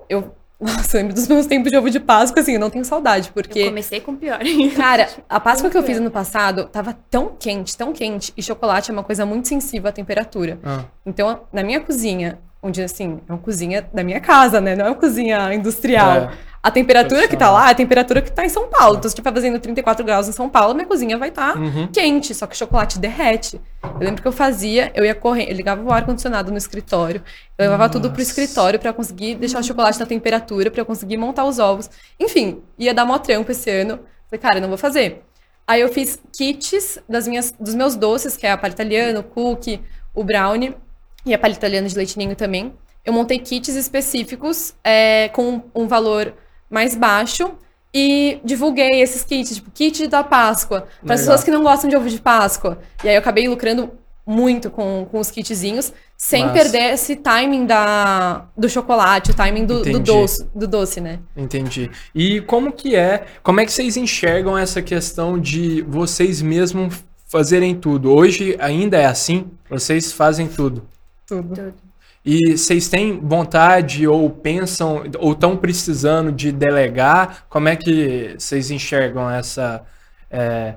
[0.08, 0.34] eu.
[0.60, 3.28] Nossa, eu lembro dos meus tempos de ovo de Páscoa, assim, eu não tenho saudade,
[3.28, 3.64] Eu porque.
[3.64, 4.38] comecei com pior.
[4.76, 8.90] Cara, a Páscoa que eu fiz ano passado tava tão quente, tão quente, e chocolate
[8.90, 10.58] é uma coisa muito sensível à temperatura.
[10.62, 14.76] Ah, Então, na minha cozinha, onde assim, é uma cozinha da minha casa, né?
[14.76, 16.12] Não é uma cozinha industrial.
[16.24, 16.30] É.
[16.62, 18.96] A temperatura que tá lá é a temperatura que tá em São Paulo.
[18.98, 21.86] Então, se estiver fazendo 34 graus em São Paulo, minha cozinha vai estar Uhum.
[21.88, 23.58] quente, só que o chocolate derrete.
[23.82, 27.22] Eu lembro que eu fazia, eu ia correr, eu ligava o ar-condicionado no escritório,
[27.56, 28.22] eu levava tudo pro Nossa.
[28.30, 31.88] escritório pra conseguir deixar o chocolate na temperatura, pra eu conseguir montar os ovos.
[32.18, 33.98] Enfim, ia dar mó trampo esse ano.
[34.28, 35.22] Falei, cara, eu não vou fazer.
[35.66, 39.22] Aí eu fiz kits das minhas, dos meus doces, que é a palha italiana, o
[39.22, 39.80] cookie,
[40.14, 40.76] o brownie
[41.24, 42.74] e a palha italiana de leite ninho também.
[43.02, 46.34] Eu montei kits específicos é, com um valor
[46.70, 47.50] mais baixo
[47.92, 52.08] e divulguei esses kits, tipo, kit da Páscoa, para pessoas que não gostam de ovo
[52.08, 52.78] de Páscoa.
[53.02, 53.90] E aí eu acabei lucrando
[54.24, 56.54] muito com, com os kitzinhos, sem Massa.
[56.54, 61.18] perder esse timing da, do chocolate, o timing do, do doce, do doce, né?
[61.36, 61.90] Entendi.
[62.14, 67.74] E como que é, como é que vocês enxergam essa questão de vocês mesmos fazerem
[67.74, 68.12] tudo?
[68.12, 69.50] Hoje ainda é assim?
[69.68, 70.86] Vocês fazem tudo.
[71.26, 71.54] Tudo.
[71.54, 71.89] Tudo.
[72.24, 77.46] E vocês têm vontade ou pensam ou estão precisando de delegar?
[77.48, 79.82] Como é que vocês enxergam essa
[80.30, 80.74] é,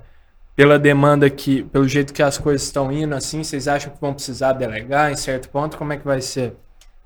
[0.56, 4.14] pela demanda que, pelo jeito que as coisas estão indo assim, vocês acham que vão
[4.14, 5.78] precisar delegar em certo ponto?
[5.78, 6.56] Como é que vai ser?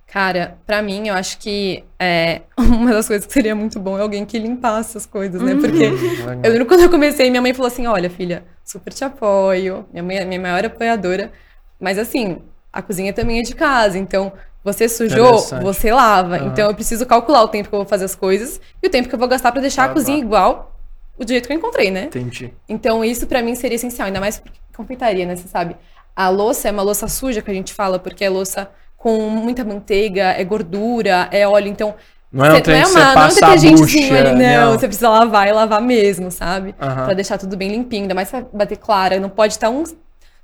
[0.05, 4.01] Cara, pra mim, eu acho que é, uma das coisas que seria muito bom é
[4.01, 5.55] alguém que limpasse as coisas, né?
[5.55, 5.83] Porque
[6.43, 10.03] eu lembro quando eu comecei, minha mãe falou assim: olha, filha, super te apoio, minha
[10.03, 11.31] mãe é minha maior apoiadora,
[11.79, 14.31] mas assim, a cozinha também é de casa, então
[14.63, 16.35] você sujou, você lava.
[16.37, 16.47] Aham.
[16.47, 19.07] Então eu preciso calcular o tempo que eu vou fazer as coisas e o tempo
[19.07, 20.23] que eu vou gastar pra deixar Tá a cozinha bom.
[20.25, 20.75] igual
[21.17, 22.03] o jeito que eu encontrei, né?
[22.05, 22.53] Entendi.
[22.67, 25.35] Então, isso pra mim seria essencial, ainda mais porque confeitaria, né?
[25.35, 25.75] Você sabe,
[26.15, 29.63] a louça é uma louça suja que a gente fala, porque é louça com muita
[29.63, 31.95] manteiga, é gordura, é óleo, então.
[32.31, 34.71] Não é um você- não é um passa a detergentezinho bucha, ali, não.
[34.71, 34.77] não.
[34.77, 36.75] Você precisa lavar e lavar mesmo, sabe?
[36.79, 37.05] Aham.
[37.05, 39.17] Pra deixar tudo bem limpinho, ainda mais pra bater clara.
[39.19, 39.83] Não pode estar um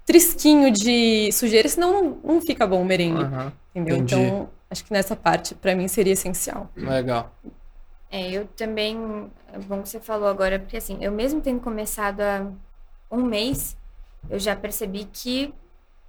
[0.05, 3.53] trisquinho de sujeira, senão não, não fica bom o merengue, Aham.
[3.71, 3.97] entendeu?
[3.97, 4.15] entendi.
[4.15, 6.69] Então, acho que nessa parte, pra mim, seria essencial.
[6.75, 7.31] Legal.
[8.11, 9.31] É, eu também.
[9.51, 12.47] É bom que você falou agora, porque assim, eu mesmo tendo começado há
[13.09, 13.75] um mês,
[14.29, 15.53] eu já percebi que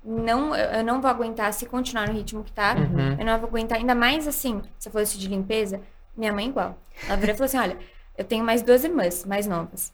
[0.05, 2.75] não, eu eu não vou aguentar se continuar no ritmo que tá.
[2.75, 3.17] Uhum.
[3.19, 5.81] Eu não vou aguentar, ainda mais assim, se eu fosse de limpeza,
[6.17, 6.77] minha mãe igual.
[7.07, 7.79] Ela virou e falou assim: olha,
[8.17, 9.93] eu tenho mais duas irmãs mais novas.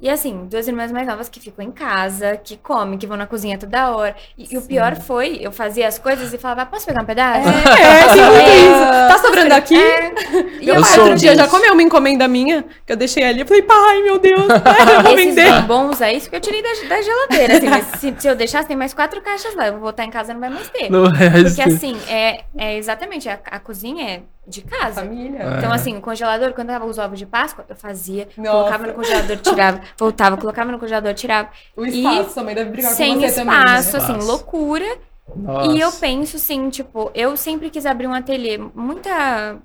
[0.00, 3.26] E assim, duas irmãs mais novas que ficam em casa, que comem, que vão na
[3.26, 4.16] cozinha toda hora.
[4.38, 7.04] E, e o pior foi, eu fazia as coisas e falava, "Ah, posso pegar um
[7.04, 7.48] pedaço?
[7.48, 8.20] É, sim,
[8.70, 9.08] isso.
[9.08, 9.76] Tá sobrando aqui?
[9.76, 10.12] É.
[10.60, 13.40] E Meu Eu pai outro dia já comeu uma encomenda minha, que eu deixei ali.
[13.40, 15.62] Eu falei, pai, meu Deus, eu vou Esses vender.
[15.62, 18.68] bombons aí, isso que eu tirei da, da geladeira, assim, mas se, se eu deixasse,
[18.68, 19.66] tem mais quatro caixas lá.
[19.66, 20.90] Eu vou voltar em casa, não vai mais ter.
[20.90, 21.94] Não é Porque assim.
[21.94, 25.02] assim, é, é exatamente, a, a cozinha é de casa.
[25.02, 25.38] Família.
[25.58, 25.74] Então, É.
[25.74, 28.50] assim, o congelador, quando tava os ovos de Páscoa, eu fazia, Nossa.
[28.50, 31.48] colocava no congelador, tirava, voltava, colocava no congelador, tirava.
[31.76, 33.64] O E espaço, sua mãe deve brigar Sem com você espaço, também.
[33.64, 33.74] né?
[33.78, 34.26] assim, Espaço.
[34.26, 34.98] loucura.
[35.34, 35.70] Nossa.
[35.72, 38.58] E eu penso, assim, tipo, eu sempre quis abrir um ateliê.
[38.74, 39.56] Muita,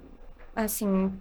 [0.56, 1.12] assim,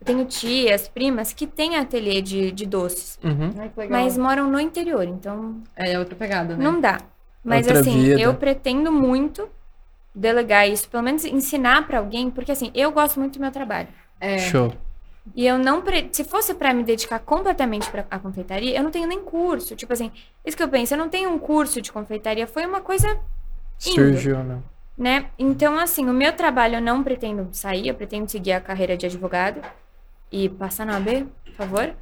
[0.00, 3.18] eu tenho tias, primas, que têm ateliê de, de doces.
[3.22, 3.50] Uhum.
[3.58, 3.88] Ai.
[3.88, 6.64] Mas moram no interior, então É outra pegada, né?
[6.64, 6.98] não dá.
[7.44, 8.18] Mas Outra assim, vida.
[8.20, 9.46] eu pretendo muito
[10.14, 13.88] delegar isso, pelo menos ensinar pra alguém, porque assim, eu gosto muito do meu trabalho.
[14.20, 14.38] É.
[14.38, 14.72] Show.
[15.34, 18.90] E eu não, pre- se fosse pra me dedicar completamente pra a confeitaria, eu não
[18.90, 19.74] tenho nem curso.
[19.74, 20.12] Tipo assim,
[20.44, 23.08] isso que eu penso, eu não tenho um curso de confeitaria, foi uma coisa,
[23.86, 23.94] Indo.
[23.94, 24.58] Surgiu, né?
[24.96, 25.26] né?
[25.38, 29.06] Então assim, o meu trabalho eu não pretendo sair, eu pretendo seguir a carreira de
[29.06, 29.60] advogado
[30.30, 31.94] e passar na AB, por favor.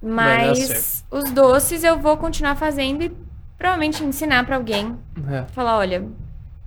[0.00, 3.16] Mas os doces eu vou continuar fazendo e
[3.56, 4.98] provavelmente ensinar pra alguém
[5.30, 5.44] É.
[5.52, 6.04] falar, olha,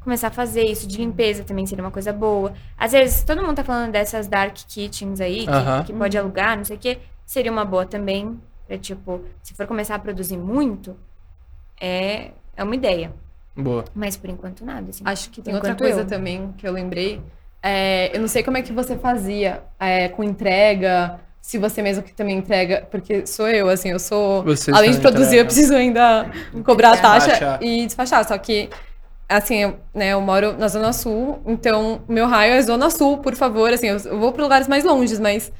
[0.06, 2.54] começar a fazer isso de limpeza também seria uma coisa boa.
[2.78, 6.63] Às vezes, todo mundo tá falando dessas dark kitchens aí, que, que pode alugar, não
[6.63, 8.39] sei o quê, seria uma boa também.
[8.65, 10.96] Pra, tipo, se for começar a produzir muito,
[11.80, 13.12] é, é uma ideia.
[13.56, 13.84] Boa.
[13.94, 15.04] Mas por enquanto nada, assim.
[15.06, 16.08] Acho que tem outra coisa eu.
[16.08, 17.22] também que eu lembrei.
[17.62, 22.02] É, eu não sei como é que você fazia é, com entrega, se você mesmo
[22.02, 24.44] que também entrega, porque sou eu, assim, eu sou.
[24.44, 25.46] Vocês além de produzir, eu entregam.
[25.46, 26.32] preciso ainda
[26.63, 27.63] cobrar a taxa Despachar.
[27.63, 28.28] e despachar.
[28.28, 28.70] Só que,
[29.30, 33.36] assim, eu, né, eu moro na Zona Sul, então meu raio é Zona Sul, por
[33.36, 33.72] favor.
[33.74, 35.52] Assim, eu, eu vou para lugares mais longes, mas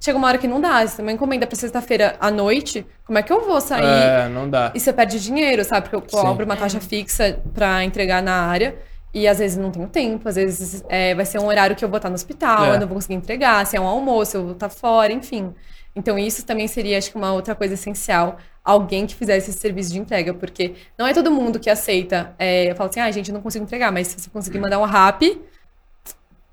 [0.00, 0.86] chega uma hora que não dá.
[0.86, 3.84] Se uma encomenda pra sexta-feira à noite, como é que eu vou sair?
[3.84, 4.72] É, não dá.
[4.74, 5.88] E você perde dinheiro, sabe?
[5.88, 6.24] Porque eu Sim.
[6.26, 8.76] cobro uma taxa fixa pra entregar na área.
[9.12, 11.88] E às vezes não tenho tempo, às vezes é, vai ser um horário que eu
[11.88, 12.68] vou estar no hospital, É.
[12.74, 15.54] eu não vou conseguir entregar, se é um almoço, eu vou estar fora, enfim.
[15.94, 18.38] Então isso também seria, acho que, uma outra coisa essencial.
[18.64, 22.34] Alguém que fizesse esse serviço de entrega, porque não é todo mundo que aceita.
[22.38, 24.78] É, eu falo assim, ah, gente, eu não consigo entregar, mas se você conseguir mandar
[24.78, 25.40] um rap,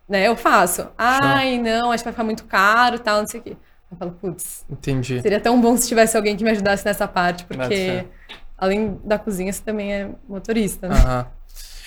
[0.09, 0.89] né, eu faço.
[0.97, 3.55] Ai, não, acho que vai ficar muito caro tal, não sei o quê.
[3.89, 5.21] Eu falo, putz, Entendi.
[5.21, 8.05] Seria tão bom se tivesse alguém que me ajudasse nessa parte, porque
[8.57, 10.95] além da cozinha, você também é motorista, né?
[10.95, 11.27] Aham.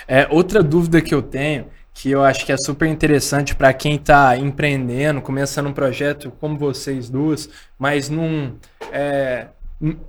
[0.06, 3.94] É, outra dúvida que eu tenho, que eu acho que é super interessante para quem
[3.94, 8.56] está empreendendo, começando um projeto como vocês duas, mas não.
[8.92, 9.46] É,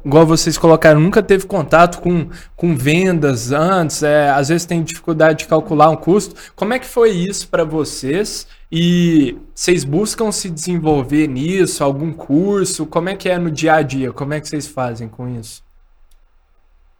[0.05, 5.39] igual vocês colocaram, nunca teve contato com, com vendas antes, é, às vezes tem dificuldade
[5.39, 6.35] de calcular um custo.
[6.55, 8.47] Como é que foi isso para vocês?
[8.71, 12.85] E vocês buscam se desenvolver nisso, algum curso?
[12.85, 14.11] Como é que é no dia a dia?
[14.11, 15.63] Como é que vocês fazem com isso?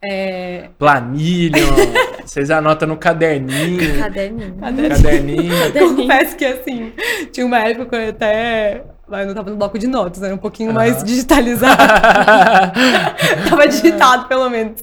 [0.04, 1.58] É, planilha,
[2.24, 4.56] vocês anotam no caderninho, Caderninho.
[4.60, 5.52] caderninho.
[5.96, 6.92] confesso que assim,
[7.32, 8.84] tinha uma época que eu até.
[9.08, 11.04] Mas Eu não tava no bloco de notas, era um pouquinho mais Aham.
[11.04, 11.76] digitalizado.
[13.48, 14.82] tava digitado, pelo menos.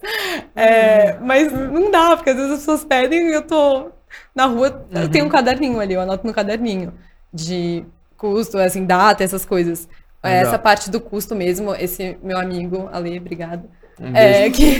[0.55, 3.91] É, mas não dá, porque às vezes as pessoas pedem e eu tô
[4.35, 6.93] na rua, eu tenho um caderninho ali, eu anoto no caderninho
[7.33, 7.85] de
[8.17, 9.87] custo, assim, data, essas coisas.
[10.21, 10.43] É, Legal.
[10.43, 13.69] Essa parte do custo mesmo, esse meu amigo, Ale, obrigada.
[13.99, 14.79] Um É, que,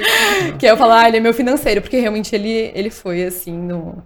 [0.58, 4.02] que eu falo, ah, ele é meu financeiro, porque realmente ele, ele foi assim no.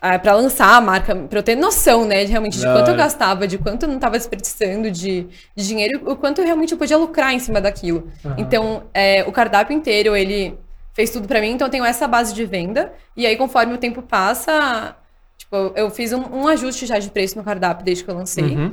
[0.00, 2.88] Ah, pra lançar a marca, pra eu ter noção, né, de realmente de Da quanto
[2.90, 6.72] eu gastava, de quanto eu não tava desperdiçando de, de dinheiro, o quanto eu realmente
[6.72, 8.10] eu podia lucrar em cima daquilo.
[8.36, 10.56] Então, é, o cardápio inteiro, ele
[10.92, 13.78] fez tudo pra mim, então eu tenho essa base de venda, e aí conforme o
[13.78, 14.94] tempo passa,
[15.36, 18.14] tipo, eu- eu fiz um, um ajuste já de preço no cardápio desde que eu
[18.14, 18.44] lancei.
[18.56, 18.72] Uhum.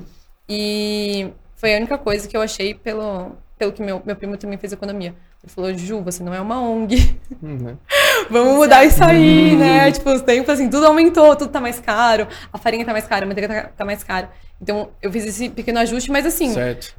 [0.49, 4.57] E foi a única coisa que eu achei pelo, pelo que meu, meu primo também
[4.57, 5.15] fez economia.
[5.43, 7.19] Ele falou, Ju, você não é uma ONG.
[7.41, 7.77] Uhum.
[8.31, 9.91] Vamos mudar isso aí, né?
[9.91, 12.27] Tipo, os tempos, assim, tudo aumentou, tudo tá mais caro.
[12.51, 14.31] A farinha tá mais cara, a manteiga tá, tá mais cara.
[14.61, 16.95] Então, eu fiz esse pequeno ajuste, mas assim, Certo.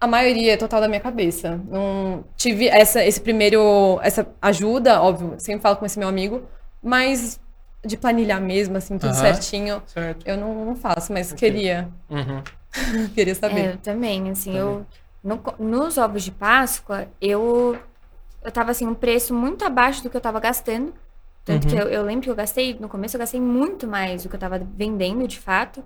[0.00, 1.60] a maioria é total da minha cabeça.
[1.68, 6.42] Não tive essa, esse primeiro, essa ajuda, óbvio, sempre falo com esse meu amigo,
[6.82, 7.38] mas
[7.84, 9.20] de planilhar mesmo, assim, tudo Aham.
[9.20, 10.26] certinho, Certo.
[10.26, 12.42] eu não, não faço, mas queria, Uhum.
[13.14, 13.72] queria É, saber.
[13.72, 14.86] eu também, assim, eu
[15.24, 17.76] no nos ovos de Páscoa, eu
[18.42, 20.92] eu tava assim um preço muito abaixo do que eu tava gastando.
[21.44, 24.28] Tanto que eu, eu lembro que eu gastei, no começo eu gastei muito mais do
[24.28, 25.82] que eu tava vendendo de fato.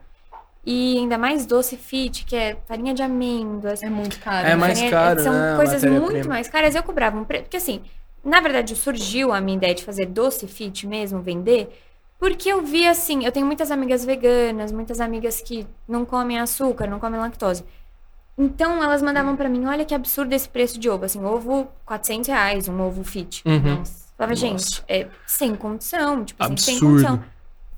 [0.64, 3.82] E ainda mais doce fit, que é farinha de amêndoas.
[3.82, 4.46] É muito caro.
[4.46, 4.56] É né?
[4.56, 6.74] mais farinha- caro, São né, coisas muito mais caras.
[6.74, 7.44] Eu cobrava um preço.
[7.44, 7.80] Porque assim,
[8.24, 11.76] na verdade surgiu a minha ideia de fazer doce fit mesmo, vender.
[12.18, 16.88] Porque eu vi assim, eu tenho muitas amigas veganas, muitas amigas que não comem açúcar,
[16.88, 17.64] não comem lactose.
[18.38, 22.28] Então elas mandavam pra mim, olha que absurdo esse preço de ovo, assim, ovo 400
[22.28, 23.42] reais, um ovo fit.
[23.44, 23.82] Uhum.
[24.16, 24.36] Falava, Nossa.
[24.36, 26.94] gente, é sem condição, tipo assim, sem Absurdo.
[26.94, 27.24] condição.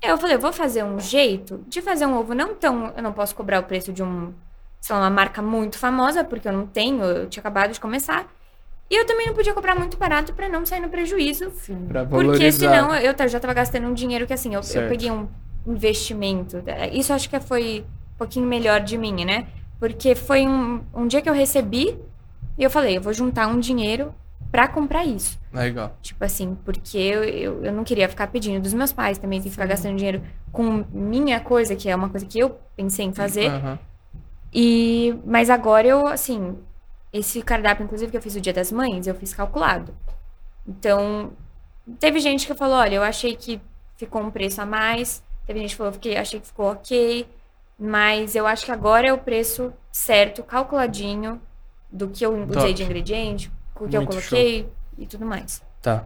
[0.01, 2.93] Eu falei, eu vou fazer um jeito de fazer um ovo não tão.
[2.95, 4.33] Eu não posso cobrar o preço de um,
[4.79, 8.27] sei lá, uma marca muito famosa, porque eu não tenho, eu tinha acabado de começar.
[8.89, 11.51] E eu também não podia cobrar muito barato pra não sair no prejuízo.
[11.87, 15.27] Pra Porque senão eu já tava gastando um dinheiro que assim, eu, eu peguei um
[15.65, 16.61] investimento.
[16.65, 19.47] É, Isso eu acho que foi um pouquinho melhor de mim, né?
[19.81, 21.97] Porque foi um, um dia que eu recebi
[22.55, 24.13] e eu falei, eu vou juntar um dinheiro
[24.51, 25.39] pra comprar isso.
[25.51, 25.97] Legal.
[26.03, 29.45] Tipo assim, porque eu, eu, eu não queria ficar pedindo dos meus pais também, tem
[29.45, 33.11] que ficar gastando dinheiro com minha coisa, que é uma coisa que eu pensei em
[33.11, 33.47] fazer.
[33.47, 33.79] Aham.
[34.53, 36.55] E mas agora eu, assim,
[37.11, 39.95] esse cardápio, inclusive, que eu fiz o Dia das Mães, eu fiz calculado.
[40.67, 41.31] Então,
[41.99, 43.59] teve gente que falou, olha, eu achei que
[43.97, 45.23] ficou um preço a mais.
[45.47, 47.25] Teve gente que falou que achei que ficou ok.
[47.83, 51.41] Mas eu acho que agora é o preço certo, calculadinho,
[51.91, 52.73] do que eu usei Top.
[52.75, 55.63] de ingrediente, o que eu Muito coloquei e tudo mais.
[55.81, 56.05] Tá.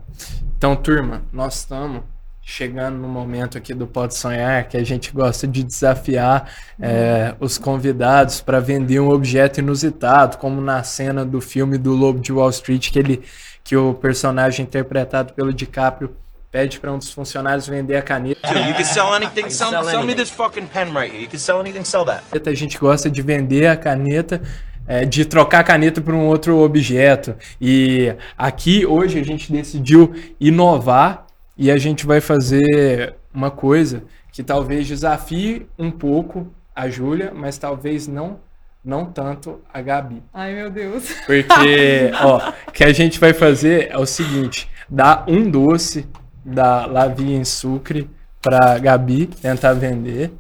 [0.58, 2.02] Então, turma, nós estamos
[2.42, 7.58] chegando no momento aqui do Pode Sonhar, que a gente gosta de desafiar é, os
[7.58, 12.52] convidados para vender um objeto inusitado, como na cena do filme do Lobo de Wall
[12.52, 13.24] Street, que, ele,
[13.64, 16.16] que o personagem interpretado pelo DiCaprio
[16.56, 18.48] pede para um dos funcionários vender a caneta.
[18.48, 19.50] You can sell anything.
[19.50, 21.24] Sell, sell me this fucking pen right here.
[21.24, 21.84] You can sell anything.
[21.84, 22.24] Sell that.
[22.34, 24.42] A gente gosta de vender a caneta,
[24.88, 27.36] é, de trocar a caneta por um outro objeto.
[27.60, 31.28] E aqui hoje a gente decidiu inovar
[31.58, 37.58] e a gente vai fazer uma coisa que talvez desafie um pouco a Júlia, mas
[37.58, 38.40] talvez não
[38.82, 40.24] não tanto a Gabi.
[40.34, 41.12] Ai, meu Deus.
[41.26, 46.08] Porque, ó, o que a gente vai fazer é o seguinte: dá um doce
[46.46, 48.10] da Lavia em Sucre
[48.42, 50.32] pra Gabi tentar vender.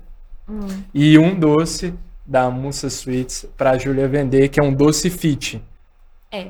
[0.93, 1.93] E um doce
[2.25, 5.61] da Mussa Sweets pra Júlia vender, que é um doce fit.
[6.31, 6.47] É.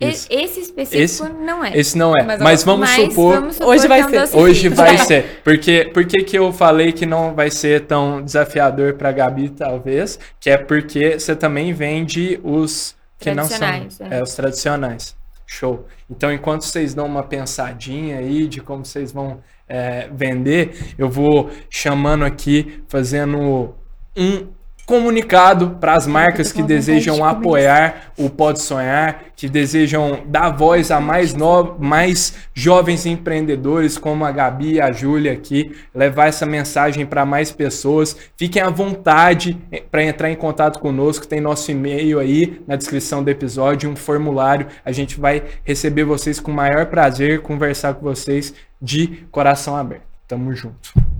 [0.00, 0.26] E- Isso.
[0.30, 1.76] Esse específico Esse- não é.
[1.78, 2.22] Esse não é.
[2.24, 3.34] Mas Mas, vamos Mas supor.
[3.36, 4.36] vamos supor Hoje vai é ser.
[4.36, 4.74] Hoje fit.
[4.76, 5.40] vai ser.
[5.44, 10.18] Porque, por que eu falei que não vai ser tão desafiador pra Gabi, talvez?
[10.40, 13.66] Que é porque você também vende os que não são.
[13.68, 14.18] É.
[14.18, 15.16] É, os tradicionais.
[15.46, 15.86] Show.
[16.14, 21.50] Então, enquanto vocês dão uma pensadinha aí de como vocês vão é, vender, eu vou
[21.70, 23.74] chamando aqui, fazendo
[24.14, 24.46] um
[24.86, 31.00] comunicado para as marcas que desejam apoiar o Pode Sonhar, que desejam dar voz a
[31.00, 31.76] mais, no...
[31.78, 37.50] mais jovens empreendedores como a Gabi e a Júlia aqui, levar essa mensagem para mais
[37.50, 38.16] pessoas.
[38.36, 39.56] Fiquem à vontade
[39.90, 44.66] para entrar em contato conosco, tem nosso e-mail aí na descrição do episódio, um formulário.
[44.84, 50.02] A gente vai receber vocês com o maior prazer, conversar com vocês de coração aberto.
[50.26, 51.11] Tamo junto.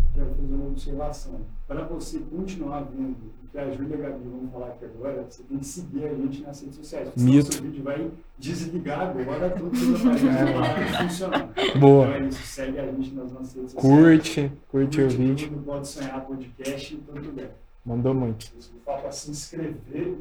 [0.73, 1.41] Observação.
[1.69, 5.25] Para você continuar vendo o que a Júlia e a Gabi vão falar aqui agora,
[5.29, 7.09] você tem que seguir a gente nas redes sociais.
[7.09, 7.53] porque senão Mito.
[7.55, 11.49] seu vídeo vai desligar agora, tudo que vai parar de funcionar.
[11.79, 12.05] Boa.
[12.07, 13.97] Então é isso, segue a gente nas nossas redes sociais.
[13.99, 15.49] Curte, curte o vídeo.
[15.49, 17.49] tudo, Pode sonhar podcast e tanto bem.
[17.85, 18.45] Mandou muito.
[18.59, 20.17] Se fala para se inscrever,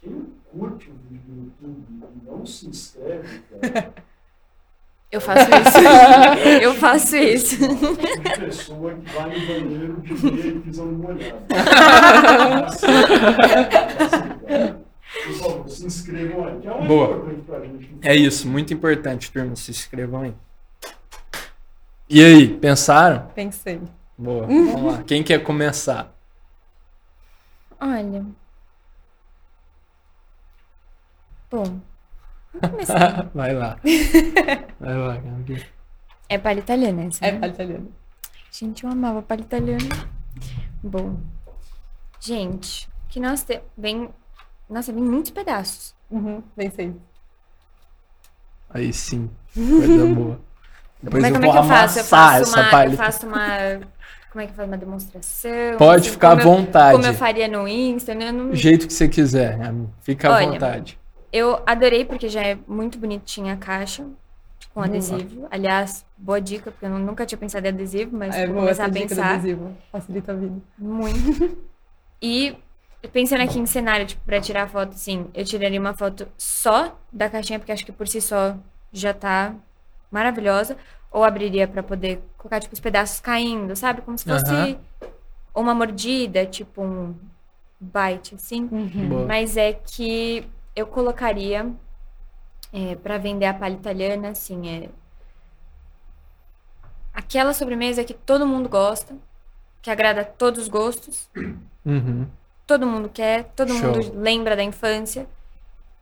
[0.00, 1.24] quem curte o vídeo
[1.60, 1.84] do YouTube
[2.22, 3.94] e não se inscreve, cara,
[5.10, 5.78] Eu faço isso.
[6.62, 7.56] Eu faço isso.
[7.64, 7.96] uma
[8.36, 11.46] pessoa que vai no banheiro de meia e pisando molhado.
[15.24, 17.16] Por favor, se inscrevam aí, que é Boa.
[17.16, 17.96] importante pra gente.
[18.02, 19.56] É isso, muito importante, turma.
[19.56, 20.34] Se inscrevam aí.
[22.10, 23.26] E aí, pensaram?
[23.34, 23.80] Pensei.
[24.16, 25.02] Boa, vamos lá.
[25.04, 26.14] Quem quer começar?
[27.80, 28.24] Olha.
[31.50, 31.80] Bom.
[33.34, 33.78] Vai lá.
[34.80, 35.64] Vai lá, Gabi.
[36.28, 37.38] É palha italiana essa, É né?
[37.38, 37.86] palha italiana.
[38.50, 39.84] Gente, eu amava palha italiana.
[40.82, 41.18] Bom.
[42.20, 43.64] Gente, que nós temos.
[43.76, 44.10] Vem.
[44.68, 45.94] Nossa, vem muitos pedaços.
[46.10, 46.94] Uhum, pensei.
[48.70, 50.40] Aí sim, coisa boa.
[51.02, 51.98] Depois Como é, eu como vou é que eu faço?
[52.00, 52.90] Eu faço, essa uma, palha.
[52.92, 53.46] eu faço uma.
[54.30, 55.50] Como é que faz uma demonstração?
[55.78, 56.92] Pode assim, ficar à como eu- vontade.
[56.96, 58.28] Como eu faria no Insta, né?
[58.28, 59.88] Eu não- Do jeito que você quiser, Gabi.
[60.02, 60.98] Fica à Olha, vontade.
[61.32, 64.06] Eu adorei porque já é muito bonitinha a caixa
[64.72, 65.46] com adesivo.
[65.50, 68.90] Aliás, boa dica, porque eu nunca tinha pensado em adesivo, mas É vou começar a
[68.90, 69.34] pensar.
[69.34, 69.76] adesivo.
[69.92, 70.56] Facilita a vida.
[70.78, 71.58] Muito.
[72.20, 72.56] E
[73.12, 77.28] pensando aqui em cenário, tipo, pra tirar foto, assim, eu tiraria uma foto só da
[77.28, 78.56] caixinha, porque acho que por si só
[78.92, 79.54] já tá
[80.10, 80.76] maravilhosa.
[81.10, 84.02] Ou abriria pra poder colocar, tipo, os pedaços caindo, sabe?
[84.02, 84.78] Como se fosse
[85.54, 87.14] uma mordida, tipo um
[87.80, 88.66] bite, assim.
[88.66, 89.24] Boa.
[89.26, 90.44] Mas é que
[90.78, 91.70] eu colocaria
[92.72, 94.88] é, para vender a palha italiana, assim, é
[97.12, 99.16] aquela sobremesa que todo mundo gosta,
[99.82, 101.28] que agrada a todos os gostos,
[101.84, 102.26] Uhum.
[102.66, 103.92] todo mundo quer, todo Show.
[103.92, 105.26] mundo lembra da infância.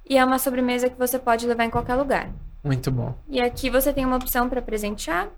[0.08, 2.30] E é uma sobremesa que você pode levar em qualquer lugar.
[2.62, 3.14] Muito bom.
[3.28, 5.28] E aqui você tem uma opção para presentear,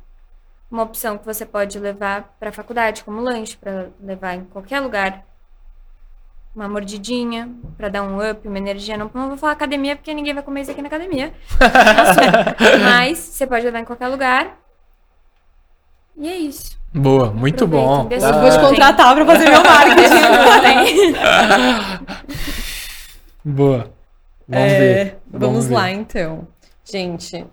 [0.71, 4.81] uma opção que você pode levar para a faculdade como lanche, para levar em qualquer
[4.81, 5.25] lugar.
[6.59, 8.97] Uma mordidinha para dar um up, uma energia.
[8.99, 11.33] Não, não vou falar academia porque ninguém vai comer isso aqui na academia.
[12.83, 14.59] Mas você pode levar em qualquer lugar.
[16.17, 16.77] E é isso.
[16.93, 18.09] Boa, muito bom.
[18.11, 18.33] Eu Ah.
[18.41, 21.15] vou te contratar pra fazer meu marketing.
[23.45, 23.91] Boa.
[24.49, 25.19] Vamos É, ver.
[25.31, 25.75] Vamos, ver.
[25.77, 26.49] lá, então.
[26.85, 27.47] Gente,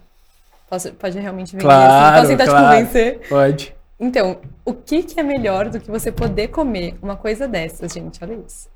[0.67, 2.15] posso- pode realmente vender Claro, assim?
[2.15, 2.65] Posso tentar claro.
[2.65, 3.19] te convencer?
[3.29, 3.75] Pode.
[3.99, 8.17] Então, o que, que é melhor do que você poder comer uma coisa dessas, gente?
[8.23, 8.73] Olha isso.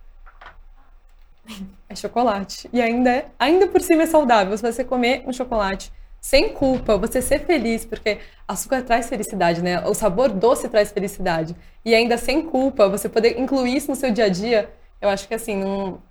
[1.87, 2.69] É chocolate.
[2.71, 4.55] E ainda, é- ainda por cima é saudável.
[4.57, 5.91] Se você comer um chocolate
[6.21, 9.81] sem culpa, você ser feliz, porque açúcar traz felicidade, né?
[9.87, 11.55] O sabor doce traz felicidade.
[11.83, 14.69] E ainda sem culpa, você poder incluir isso no seu dia a dia,
[15.01, 16.01] eu acho que assim, não,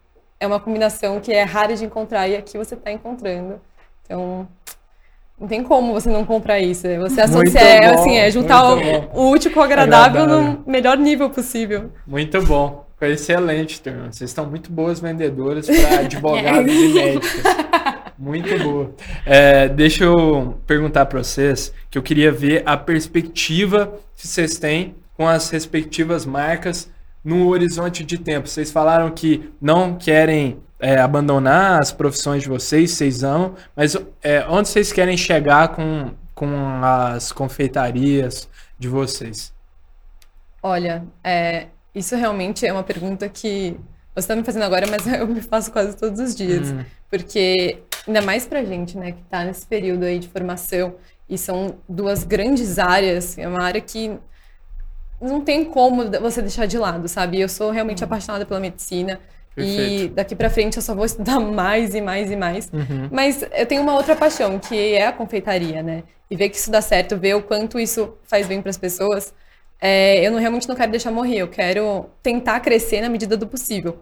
[0.41, 3.61] é uma combinação que é rara de encontrar e aqui você está encontrando.
[4.05, 4.49] Então,
[5.39, 6.83] não tem como você não comprar isso.
[6.83, 8.79] Você Muito associa, é, assim, é juntar o,
[9.15, 10.53] o útil com o agradável, Agradável.
[10.65, 11.93] no melhor nível possível.
[12.07, 12.88] Muito bom.
[12.99, 14.11] Foi excelente, turma.
[14.11, 17.43] Vocês estão muito boas vendedoras para advogados e médicos.
[18.19, 18.93] Muito boa.
[19.25, 24.97] É, deixa eu perguntar para vocês que eu queria ver a perspectiva que vocês têm
[25.17, 26.91] com as respectivas marcas
[27.23, 28.49] no horizonte de tempo.
[28.49, 34.45] Vocês falaram que não querem é, abandonar as profissões de vocês, vocês amam, mas é,
[34.49, 36.49] onde vocês querem chegar com, com
[36.83, 39.53] as confeitarias de vocês?
[40.61, 41.69] Olha, é,
[41.99, 43.77] Isso realmente é uma pergunta que
[44.15, 46.71] você está me fazendo agora, mas eu me faço quase todos os dias.
[46.71, 46.85] Hum.
[47.11, 50.95] Porque, ainda mais pra gente, né, que tá nesse período aí de formação,
[51.29, 54.19] e são duas grandes áreas, é uma área que
[55.21, 57.41] não tem como você deixar de lado, sabe?
[57.41, 59.21] Eu sou realmente apaixonada pela medicina.
[59.57, 60.15] E Perfeito.
[60.15, 62.71] daqui pra frente eu só vou estudar mais e mais e mais.
[62.73, 63.09] Uhum.
[63.11, 66.05] Mas eu tenho uma outra paixão, que é a confeitaria, né?
[66.31, 69.35] E ver que isso dá certo, ver o quanto isso faz bem para as pessoas.
[69.81, 73.47] É, eu não, realmente não quero deixar morrer, eu quero tentar crescer na medida do
[73.47, 73.99] possível.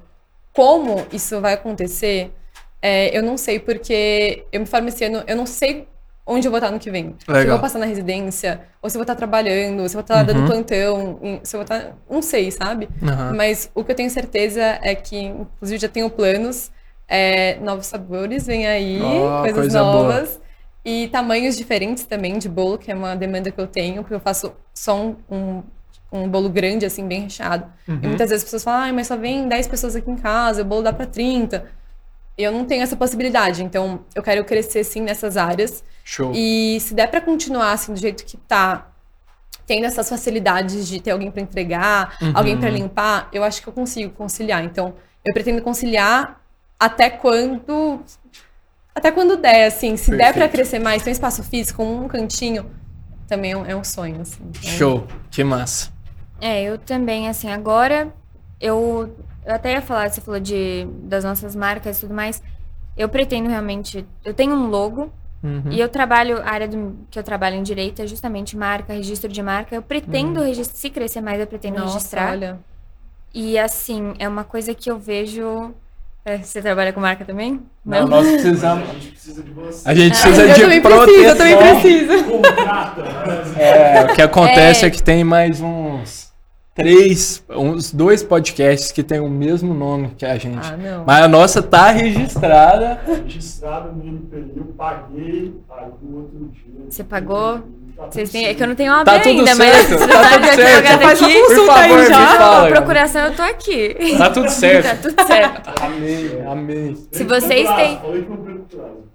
[0.53, 2.33] Como isso vai acontecer,
[2.81, 5.87] é, eu não sei, porque eu me formo esse ano, eu não sei
[6.27, 7.15] onde eu vou estar no que vem.
[7.21, 7.57] Se eu Legal.
[7.57, 10.45] vou passar na residência, ou se eu vou estar trabalhando, se eu vou estar dando
[10.45, 11.97] plantão, se eu vou estar.
[12.11, 12.89] Não sei, sabe?
[13.03, 13.35] Aham.
[13.37, 16.73] Mas o que eu tenho certeza é que, inclusive, já tenho planos,
[17.07, 20.03] é, novos sabores vêm aí, Ó, coisas coisa boa.
[20.03, 20.41] novas.
[20.85, 24.21] E tamanhos diferentes também de bolo, que é uma demanda que eu tenho, porque eu
[24.21, 25.63] faço só um, um,
[26.13, 27.65] um bolo grande, assim, bem recheado.
[27.89, 27.99] Uhum.
[28.03, 30.63] E muitas vezes as pessoas falam, ah, mas só vem 10 pessoas aqui em casa,
[30.63, 31.65] o bolo dá pra 30.
[32.39, 35.83] E eu não tenho essa possibilidade, então eu quero crescer, sim, nessas áreas.
[36.05, 36.33] Show.
[36.35, 38.89] E se der pra continuar assim do jeito que tá,
[39.67, 42.33] tendo essas facilidades de ter alguém pra entregar, Uhum.
[42.35, 44.63] alguém pra limpar, eu acho que eu consigo conciliar.
[44.63, 46.41] Então, eu pretendo conciliar
[46.79, 48.01] até quando
[48.95, 50.53] até quando der, assim, se der pra Perfeito.
[50.53, 52.65] crescer mais, tem um espaço físico, um cantinho,
[53.27, 54.43] também é um, é um sonho, assim.
[54.49, 55.07] Então, Show.
[55.31, 55.91] Que massa.
[56.41, 58.13] É, eu também, assim, agora
[58.61, 59.15] eu,
[59.45, 62.43] eu até ia falar, você falou de, das nossas marcas e tudo mais.
[62.97, 64.07] Eu pretendo realmente.
[64.25, 65.11] Eu tenho um logo
[65.43, 65.71] Uhum.
[65.71, 69.31] e eu trabalho, a área do, que eu trabalho em direito é justamente marca, registro
[69.31, 69.75] de marca.
[69.75, 72.33] Eu pretendo registrar, se crescer mais, eu pretendo Nossa, registrar.
[72.33, 72.59] olha.
[73.33, 75.73] E assim, é uma coisa que eu vejo.
[76.27, 77.63] É, você trabalha com marca também?
[77.85, 78.91] Não, nós precisamos.
[78.91, 79.89] A gente precisa de você.
[79.89, 81.23] A gente precisa eu de proteção.
[81.23, 82.25] eu também preciso.
[82.27, 83.01] Contrata.
[83.57, 84.91] É, o que acontece é.
[84.91, 86.33] que tem mais uns
[86.75, 90.67] três, uns dois podcasts que tem o mesmo nome que a gente.
[90.67, 91.05] Ah, não.
[91.05, 93.01] Mas a nossa tá registrada.
[93.07, 96.87] Registrado no INPI, eu paguei, aí no outro dia.
[96.91, 97.63] Você pagou?
[97.97, 100.35] Tá Vocês têm, é que eu não tenho OAB Tá ainda, certo, mas tá você
[100.35, 100.61] tudo de certo.
[100.61, 101.41] advogado Faz uma aqui.
[101.41, 102.27] consulta Por favor, aí já.
[102.37, 102.69] fala.
[102.69, 103.97] Procuração eu tô aqui.
[104.19, 105.03] Tá tudo Tá certo.
[105.09, 105.83] tudo certo.
[105.83, 106.97] Amei, amei.
[107.11, 107.99] Se vocês têm.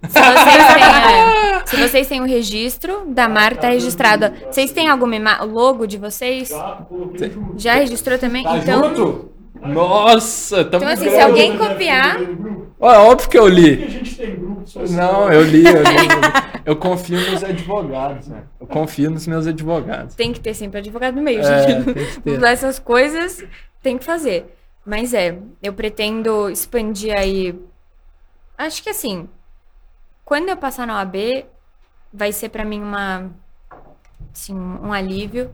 [0.10, 4.32] Se vocês têm, é, se vocês têm o registro da marca, tá registrado.
[4.50, 6.50] Vocês têm alguma ima- logo de vocês?
[6.50, 6.78] Já.
[7.58, 8.44] Já registrou também?
[8.44, 9.32] Tá então, junto?
[9.64, 12.18] Nossa, tamo Então, assim, se alguém copiar-
[12.80, 14.02] Ó, óbvio que eu li.
[14.90, 16.42] Não, eu li, eu li.
[16.66, 18.44] Eu confio nos advogados, né?
[18.60, 20.16] Eu confio nos meus advogados.
[20.16, 21.94] tem que ter sempre advogado no meio, É, gente.
[21.94, 22.44] tem que ter.
[22.44, 23.44] Essas coisas
[23.82, 24.58] tem que fazer.
[24.86, 27.60] Mas é, eu pretendo expandir aí.
[28.58, 29.28] Acho que assim,
[30.26, 31.46] quando eu passar na OAB,
[32.14, 33.30] vai ser pra mim uma.
[34.34, 35.54] Assim, um alívio.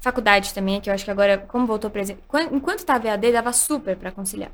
[0.00, 2.22] Faculdade também, que eu acho que agora, como voltou presencial.
[2.52, 4.50] Enquanto tava EAD, dava super pra conciliar.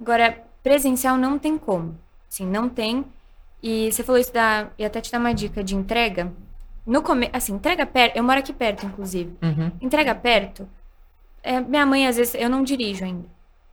[0.00, 1.98] Agora, presencial não tem como.
[2.30, 3.04] Assim, não tem.
[3.62, 4.68] E você falou isso da.
[4.78, 6.32] E até te dar uma dica de entrega.
[6.86, 8.16] No começo, assim, entrega perto.
[8.16, 9.36] Eu moro aqui perto, inclusive.
[9.42, 9.72] Uhum.
[9.80, 10.68] Entrega perto.
[11.42, 13.26] É, minha mãe, às vezes, eu não dirijo ainda.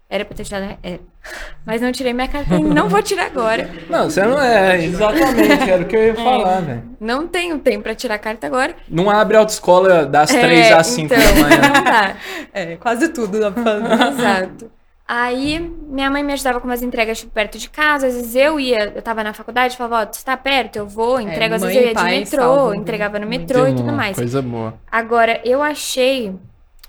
[0.10, 0.78] Era pra ter tirado.
[0.82, 1.00] Era.
[1.66, 3.70] Mas não tirei minha carteira e não vou tirar agora.
[3.90, 6.84] Não, você não é, exatamente, era o que eu ia falar, velho.
[7.00, 8.76] Não tenho tempo pra tirar a carta agora.
[8.90, 11.62] Não abre autoescola das 3 É, às 5 então, da manhã.
[11.62, 12.16] Não dá.
[12.54, 14.22] É, quase tudo dá pra fazer.
[14.22, 14.72] Exato.
[15.06, 18.08] Aí, minha mãe me ajudava com umas entregas tipo, perto de casa.
[18.08, 20.78] Às vezes eu ia, eu tava na faculdade, falava, ó, você tá perto?
[20.78, 21.56] Eu vou, entrego.
[21.56, 23.40] Às mãe vezes eu e ia de metrô, entregava no muito.
[23.42, 24.16] metrô e tudo mais.
[24.16, 24.74] Coisa boa.
[24.90, 26.34] Agora, eu achei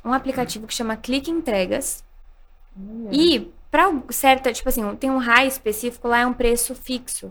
[0.05, 2.05] um aplicativo que chama Clique Entregas.
[3.11, 7.29] E pra o- certa, tipo assim, tem um raio específico, lá é um preço fixo.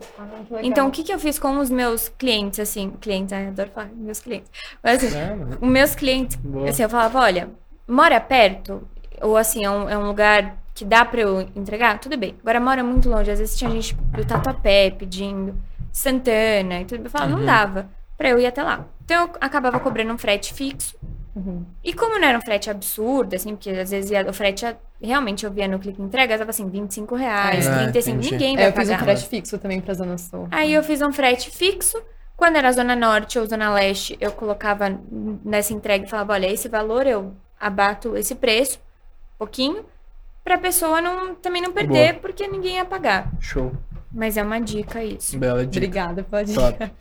[0.62, 3.70] Então, o que, que eu fiz com os meus clientes, assim, clientes, ai, eu adoro
[3.74, 4.50] falar meus clientes.
[4.82, 6.68] Mas assim, É, os meus clientes, Boa.
[6.68, 7.50] assim, eu falava, olha,
[7.88, 8.86] mora perto,
[9.20, 12.34] ou assim, é um, é um lugar que dá pra eu entregar, tudo bem.
[12.42, 15.54] Agora mora muito longe, às vezes tinha gente do Tatuapé pedindo,
[15.92, 17.04] Santana e tudo.
[17.04, 17.38] Eu falava, Uhum.
[17.38, 18.84] não dava pra eu ir até lá.
[19.04, 20.96] Então eu acabava cobrando um frete fixo.
[21.36, 21.64] Uhum.
[21.82, 24.64] E como não era um frete absurdo, assim, porque às vezes ia- o frete,
[25.02, 28.30] realmente eu via no clique entrega, tava assim, 25 reais, É, 35, entendi.
[28.32, 29.04] ninguém vai É, eu fiz um pagar.
[29.04, 30.46] frete fixo também pra Zona Sul.
[30.50, 32.00] Aí eu fiz um frete fixo.
[32.36, 34.98] Quando era Zona Norte ou Zona Leste, eu colocava
[35.44, 38.80] nessa entrega e falava, olha, esse valor eu abato esse preço,
[39.38, 39.84] pouquinho,
[40.44, 43.32] pra pessoa não, também não perder, porque ninguém ia pagar.
[43.40, 43.72] Show.
[44.12, 45.36] Mas é uma dica isso.
[45.38, 45.78] Bela dica.
[45.78, 46.60] Obrigada pela dica.
[46.60, 46.92] Top.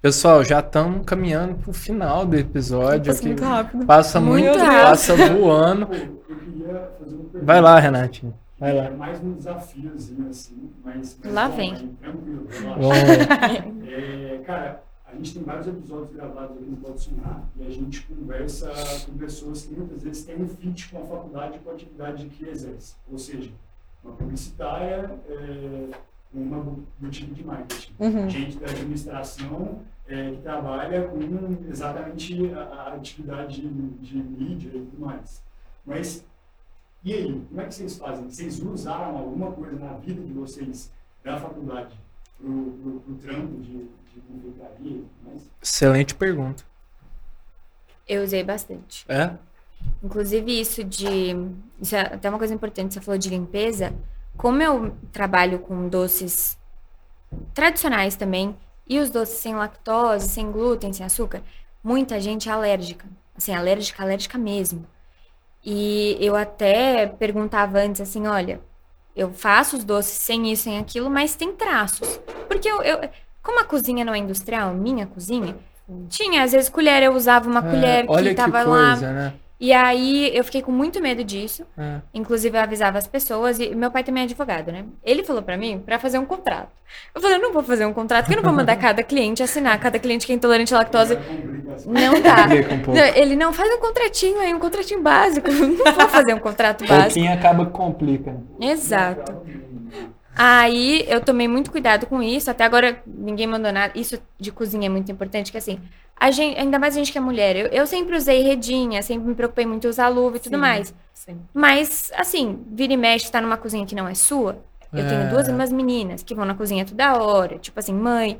[0.00, 3.06] Pessoal, já estamos caminhando pro final do episódio.
[3.06, 3.26] Passa aqui.
[3.28, 3.86] muito rápido.
[3.86, 4.82] Passa Muito muito, rápido.
[4.82, 5.86] passa voando.
[5.86, 7.44] Pô, eu queria fazer uma pergunta.
[7.44, 8.34] Vai lá, Renatinho.
[8.58, 8.84] Vai lá.
[8.84, 11.18] É mais um desafiozinho, assim, mas...
[11.24, 11.96] Lá bom, vem.
[12.00, 12.46] Tranquilo.
[13.98, 18.02] É, cara, a gente tem vários episódios gravados aqui no Pode Sonhar e a gente
[18.02, 18.70] conversa
[19.06, 22.26] com pessoas que muitas vezes têm um fit com a faculdade e com a atividade
[22.28, 22.96] que exerce.
[23.10, 23.52] Ou seja,
[24.02, 25.90] uma publicitária é,
[26.34, 27.94] uma boutique de marketing.
[27.98, 28.28] Uhum.
[28.28, 31.18] Gente da administração é, que trabalha com
[31.68, 35.42] exatamente a, a atividade de, de mídia e tudo mais.
[35.84, 36.26] Mas
[37.04, 38.28] e aí, como é que vocês fazem?
[38.28, 40.92] Vocês usaram alguma coisa na vida de vocês
[41.22, 41.96] da faculdade
[42.36, 45.02] para o trampo de, de confeitaria?
[45.24, 45.50] Mas...
[45.62, 46.64] Excelente pergunta.
[48.08, 49.04] Eu usei bastante.
[49.08, 49.32] É?
[50.02, 51.34] Inclusive isso de.
[51.80, 53.92] Isso é até uma coisa importante, você falou de limpeza.
[54.36, 56.58] Como eu trabalho com doces
[57.54, 58.56] tradicionais também,
[58.88, 61.42] e os doces sem lactose, sem glúten, sem açúcar,
[61.82, 63.06] muita gente é alérgica.
[63.36, 64.86] Assim, alérgica, alérgica mesmo.
[65.64, 68.60] E eu até perguntava antes assim, olha,
[69.16, 72.20] eu faço os doces sem isso, sem aquilo, mas tem traços.
[72.46, 73.10] Porque eu, eu
[73.46, 75.54] como a cozinha não é industrial, minha cozinha,
[76.08, 78.96] tinha, às vezes, colher, eu usava uma É, colher que tava que lá.
[78.96, 79.32] né?
[79.58, 81.64] E aí eu fiquei com muito medo disso.
[81.78, 82.00] É.
[82.12, 84.84] Inclusive eu avisava as pessoas e meu pai também é advogado, né?
[85.02, 86.68] Ele falou pra mim pra fazer um contrato.
[87.14, 89.42] Eu falei, eu não vou fazer um contrato, porque eu não vou mandar cada cliente
[89.42, 91.16] assinar, cada cliente que é intolerante à lactose.
[91.86, 92.48] Não dá.
[92.74, 93.00] Um pouco.
[93.00, 95.48] Não, Ele não faz um contratinho aí, um contratinho básico.
[95.50, 97.14] Não vou fazer um contrato básico.
[97.14, 98.32] Pouquinho acaba que complica.
[98.32, 98.72] né?
[98.72, 99.32] Exato.
[100.36, 102.50] Aí eu tomei muito cuidado com isso.
[102.50, 103.92] Até agora ninguém mandou nada.
[103.98, 105.80] Isso de cozinha é muito importante, que assim,
[106.18, 107.56] a gente, ainda mais a gente que é mulher.
[107.56, 110.60] Eu, eu sempre usei redinha, sempre me preocupei muito em usar luva e tudo Sim.
[110.60, 110.94] mais.
[111.14, 111.40] Sim.
[111.54, 114.58] Mas, assim, vira e mexe, tá numa cozinha que não é sua.
[114.92, 115.08] Eu É.
[115.08, 117.58] tenho duas irmãs meninas que vão na cozinha toda hora.
[117.58, 118.38] Tipo assim, mãe.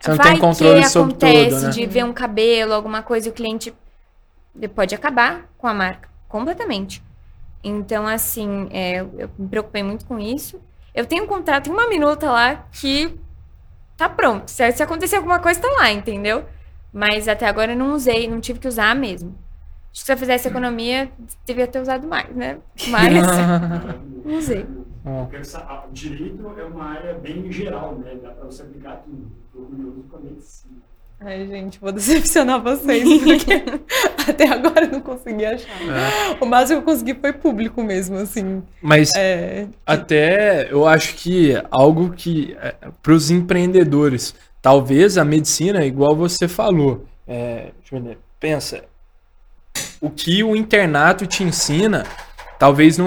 [0.00, 1.70] Você não vai tem controle que sobre acontece tudo, né?
[1.70, 3.74] de ver um cabelo, alguma coisa, e o cliente
[4.74, 7.02] pode acabar com a marca completamente.
[7.62, 10.60] Então, assim, é, eu me preocupei muito com isso.
[10.94, 13.18] Eu tenho um contrato em uma minuta lá que
[13.96, 14.50] tá pronto.
[14.50, 16.44] Se, se acontecer alguma coisa, tá lá, entendeu?
[16.92, 19.36] Mas até agora eu não usei, não tive que usar mesmo.
[19.92, 21.10] Acho que se eu fizesse economia,
[21.44, 22.58] devia ter usado mais, né?
[22.88, 23.12] Mas
[24.24, 24.66] não usei.
[25.88, 28.16] O direito é uma área bem geral, né?
[28.22, 29.30] Dá para você aplicar tudo.
[29.46, 30.76] Estou curioso com a medicina.
[31.22, 33.62] Ai, gente, vou decepcionar vocês, porque
[34.26, 35.68] até agora eu não consegui achar.
[36.40, 38.62] O máximo que eu consegui foi público mesmo, assim.
[38.80, 42.56] Mas É, até eu acho que algo que
[43.02, 47.70] para os empreendedores, talvez a medicina, igual você falou, é,
[48.38, 48.84] pensa,
[50.00, 52.04] o que o internato te ensina,
[52.60, 52.98] talvez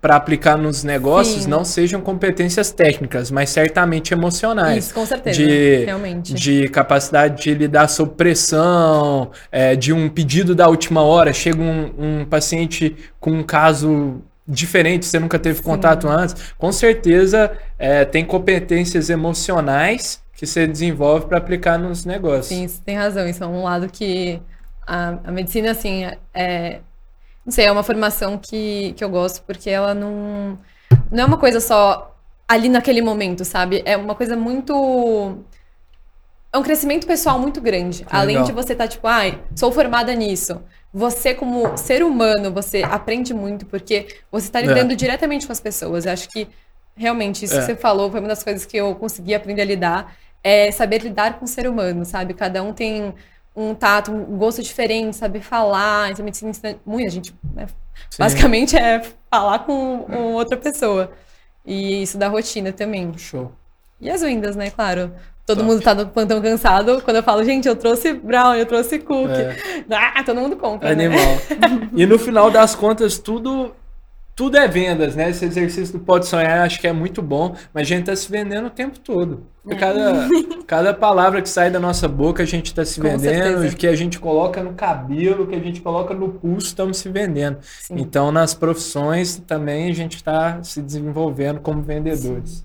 [0.00, 1.50] para aplicar nos negócios Sim.
[1.50, 4.86] não sejam competências técnicas, mas certamente emocionais.
[4.86, 5.36] isso, com certeza.
[5.38, 6.32] de- realmente.
[6.32, 11.92] de capacidade de lidar sob pressão, é, de um pedido da última hora, chega um,
[11.98, 18.24] um paciente com um caso diferente, você nunca teve contato antes, com certeza é, tem
[18.24, 22.46] competências emocionais que você desenvolve para aplicar nos negócios.
[22.46, 23.28] Sim, você tem razão.
[23.28, 24.40] Isso é um lado que
[24.86, 26.80] a, a medicina, assim, é.
[27.44, 30.58] Não sei, é uma formação que, que eu gosto, porque ela não.
[31.10, 32.16] Não é uma coisa só
[32.46, 33.82] ali naquele momento, sabe?
[33.84, 35.38] É uma coisa muito.
[36.52, 38.06] É um crescimento pessoal muito grande.
[38.10, 38.44] Além legal.
[38.44, 40.60] de você estar, tipo, ai, sou formada nisso.
[40.92, 46.04] Você, como ser humano, você aprende muito, porque você está lidando diretamente com as pessoas.
[46.04, 46.46] Eu acho que,
[46.94, 47.60] realmente, isso É.
[47.60, 50.14] que você falou foi uma das coisas que eu consegui aprender a lidar.
[50.44, 52.34] É saber lidar com o ser humano, sabe?
[52.34, 53.14] Cada um tem
[53.54, 56.10] um tato, um gosto diferente, saber falar.
[56.10, 56.52] Ensina
[56.84, 57.06] muito.
[57.06, 57.66] A gente, né,
[58.18, 61.12] basicamente, é falar com, com outra pessoa.
[61.64, 63.12] E isso da rotina também.
[63.16, 63.52] Show.
[64.00, 64.70] E as vendas, né?
[64.70, 65.12] Claro.
[65.46, 65.68] Todo Top.
[65.70, 67.00] mundo tá no plantão cansado.
[67.02, 69.32] Quando eu falo, gente, eu trouxe brown, eu trouxe cookie.
[69.32, 69.56] É.
[69.90, 70.94] Ah, todo mundo compra.
[70.94, 71.06] né?
[71.06, 71.90] Animal.
[71.94, 73.74] e no final das contas, tudo
[74.34, 75.30] tudo é vendas, né?
[75.30, 78.30] Esse exercício do Pode Sonhar acho que é muito bom, mas a gente tá se
[78.30, 79.46] vendendo o tempo todo.
[79.68, 79.74] É.
[79.74, 80.28] Cada,
[80.66, 83.76] cada palavra que sai da nossa boca, a gente tá se Com vendendo, certeza.
[83.76, 87.58] que a gente coloca no cabelo, que a gente coloca no pulso, estamos se vendendo.
[87.62, 87.94] Sim.
[87.98, 92.64] Então, nas profissões também a gente está se desenvolvendo como vendedores.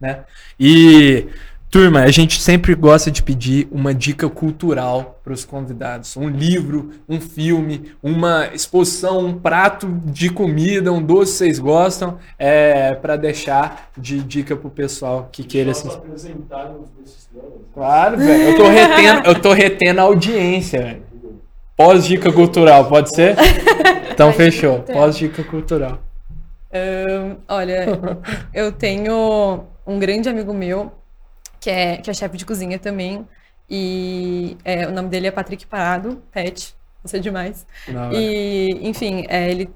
[0.00, 0.24] Né?
[0.60, 1.26] E,
[1.70, 6.16] turma, a gente sempre gosta de pedir uma dica cultural para os convidados.
[6.16, 12.18] Um livro, um filme, uma exposição, um prato de comida, um doce que vocês gostam,
[12.38, 15.96] é, para deixar de dica pro pessoal que queira assistir.
[15.96, 17.28] apresentar os.
[17.74, 18.42] Claro, velho.
[18.42, 21.02] Eu tô retendo, eu tô retendo a audiência, velho.
[21.76, 23.36] Pós-dica cultural, pode ser?
[24.18, 24.80] Então fechou.
[24.80, 26.00] Pós-dica cultural.
[26.74, 27.86] Ahn, olha,
[28.52, 30.90] eu tenho um grande amigo meu,
[31.60, 33.26] que é, que é chefe de cozinha também.
[33.70, 37.66] E é, o nome dele é Patrick Parado, Pet, você é demais.
[37.86, 39.70] Não, E, enfim, é, ele,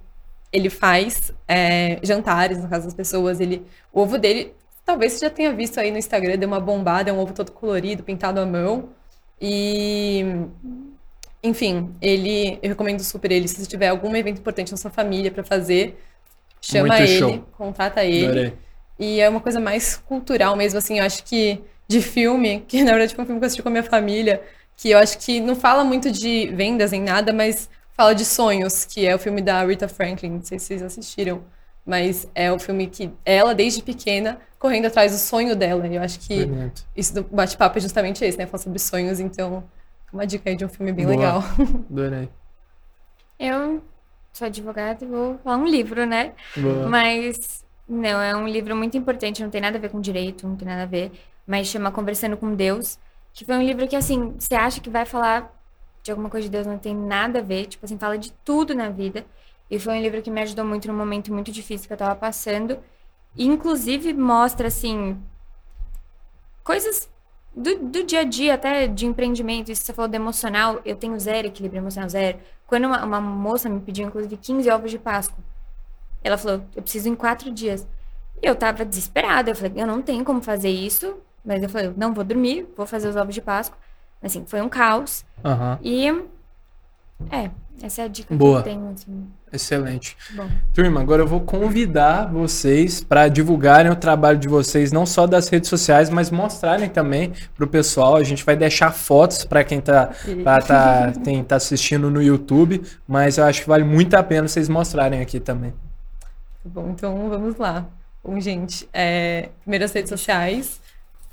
[0.53, 3.41] ele faz é, jantares na casa das pessoas.
[3.41, 4.55] Ele, o ovo dele,
[4.85, 7.53] talvez você já tenha visto aí no Instagram, deu uma bombada, é um ovo todo
[7.53, 8.91] colorido, pintado à mão.
[9.41, 10.25] E
[11.43, 13.49] enfim, ele, eu recomendo super ele.
[13.49, 15.99] Se você tiver algum evento importante na sua família para fazer,
[16.61, 17.49] chama Muito ele, show.
[17.53, 18.27] contrata ele.
[18.27, 18.59] Adorei.
[18.99, 22.93] E é uma coisa mais cultural mesmo, assim, eu acho que de filme, que na
[22.93, 24.43] verdade foi um filme que eu assisti com a minha família,
[24.77, 28.85] que eu acho que não fala muito de vendas nem nada, mas fala de sonhos,
[28.85, 31.43] que é o filme da Rita Franklin, não sei se vocês assistiram,
[31.85, 35.87] mas é o filme que ela, desde pequena, correndo atrás do sonho dela.
[35.87, 36.49] E eu acho que
[36.97, 38.47] isso do bate-papo é justamente esse, né?
[38.47, 39.65] Falar sobre sonhos, então,
[40.13, 41.17] uma dica aí de um filme bem Boa.
[41.17, 41.45] legal.
[41.91, 42.29] Adorei.
[43.39, 43.83] Eu
[44.33, 46.33] sou advogada e vou falar um livro, né?
[46.57, 46.89] Boa.
[46.89, 50.57] Mas não, é um livro muito importante, não tem nada a ver com direito, não
[50.57, 51.13] tem nada a ver,
[51.47, 52.99] mas chama Conversando com Deus,
[53.33, 55.53] que foi um livro que assim, você acha que vai falar
[56.03, 58.75] de alguma coisa de Deus, não tem nada a ver, tipo assim, fala de tudo
[58.75, 59.25] na vida.
[59.71, 62.15] E foi um livro que me ajudou muito num momento muito difícil que eu tava
[62.15, 62.79] passando.
[63.37, 65.19] E, inclusive mostra assim
[66.63, 67.09] coisas
[67.55, 69.71] do, do dia a dia, até de empreendimento.
[69.71, 72.39] Isso que você falou do emocional, eu tenho zero equilíbrio emocional, zero.
[72.67, 75.39] Quando uma, uma moça me pediu, inclusive, 15 ovos de Páscoa,
[76.23, 77.87] ela falou, eu preciso em quatro dias.
[78.43, 81.93] E eu tava desesperada, eu falei, eu não tenho como fazer isso, mas eu falei,
[81.97, 83.79] não vou dormir, vou fazer os ovos de Páscoa.
[84.23, 85.25] Assim, foi um caos.
[85.45, 85.79] Aham.
[85.83, 86.09] E,
[87.31, 87.51] é,
[87.83, 88.63] essa é a dica Boa.
[88.63, 89.27] que eu tenho, assim.
[89.53, 90.17] Excelente.
[90.35, 90.49] Bom.
[90.73, 95.49] Turma, agora eu vou convidar vocês para divulgarem o trabalho de vocês, não só das
[95.49, 98.17] redes sociais, mas mostrarem também pro pessoal.
[98.17, 100.11] A gente vai deixar fotos para quem tá,
[100.43, 104.49] pra tá, quem tá assistindo no YouTube, mas eu acho que vale muito a pena
[104.49, 105.73] vocês mostrarem aqui também.
[105.73, 106.27] Tá
[106.65, 107.87] Bom, então vamos lá.
[108.25, 110.81] Bom, gente, é, primeiro as redes sociais,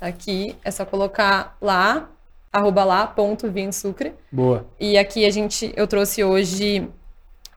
[0.00, 2.08] aqui, é só colocar lá,
[2.52, 4.14] arroba lá, ponto, vinho sucre.
[4.30, 4.66] Boa.
[4.78, 6.88] E aqui a gente, eu trouxe hoje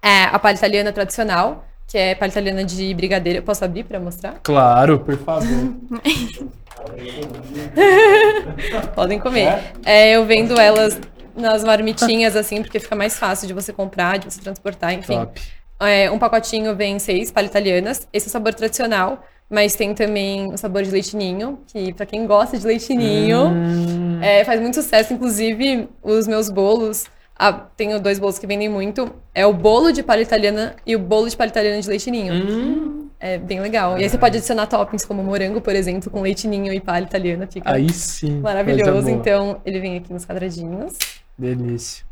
[0.01, 3.39] é, a palha italiana tradicional, que é palha italiana de brigadeiro.
[3.39, 4.39] Eu posso abrir para mostrar?
[4.43, 5.47] Claro, por favor.
[8.93, 9.73] Podem comer.
[9.85, 10.99] É, eu vendo elas
[11.35, 15.15] nas marmitinhas, assim, porque fica mais fácil de você comprar, de você transportar, enfim.
[15.15, 15.41] Top.
[15.79, 18.07] É, um pacotinho vem seis palha italianas.
[18.13, 22.05] Esse é o sabor tradicional, mas tem também o sabor de leite ninho, que pra
[22.05, 25.13] quem gosta de leite ninho, Hum, é, faz muito sucesso.
[25.13, 27.05] Inclusive, os meus bolos,
[27.37, 29.11] ah, tenho dois bolos que vendem muito.
[29.35, 32.33] É o bolo de palha italiana e o bolo de palha italiana de leite ninho.
[32.33, 33.97] hum, É bem legal.
[33.97, 37.03] E aí você pode adicionar toppings como morango, por exemplo, com leite ninho e palha
[37.03, 37.47] italiana.
[37.47, 38.39] Fica aí sim.
[38.39, 39.09] maravilhoso.
[39.09, 40.93] Então, ele vem aqui nos quadradinhos.
[41.37, 42.05] Delícia.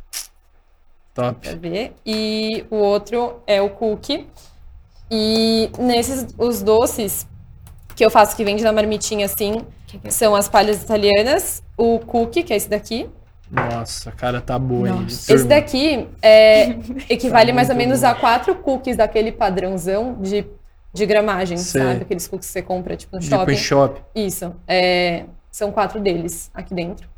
[1.13, 1.39] Top.
[1.47, 1.93] Pra ver.
[2.05, 4.27] E o outro é o cookie.
[5.11, 7.27] E nesses, os doces
[7.95, 9.57] que eu faço que vende na marmitinha assim,
[10.09, 13.09] são as palhas italianas, o cookie, que é esse daqui.
[13.51, 14.93] Nossa, cara tá boa aí.
[14.93, 15.33] Nossa.
[15.33, 16.69] Esse daqui é,
[17.09, 18.07] equivale Tá mais ou menos bom.
[18.07, 20.45] a quatro cookies daquele padrãozão de,
[20.93, 21.81] de gramagem, Sei.
[21.81, 22.01] sabe?
[22.03, 23.51] Aqueles cookies que você compra, tipo, no Tipo shopping.
[23.51, 24.01] em shopping.
[24.15, 24.55] Isso.
[24.65, 27.09] É, são quatro deles aqui dentro.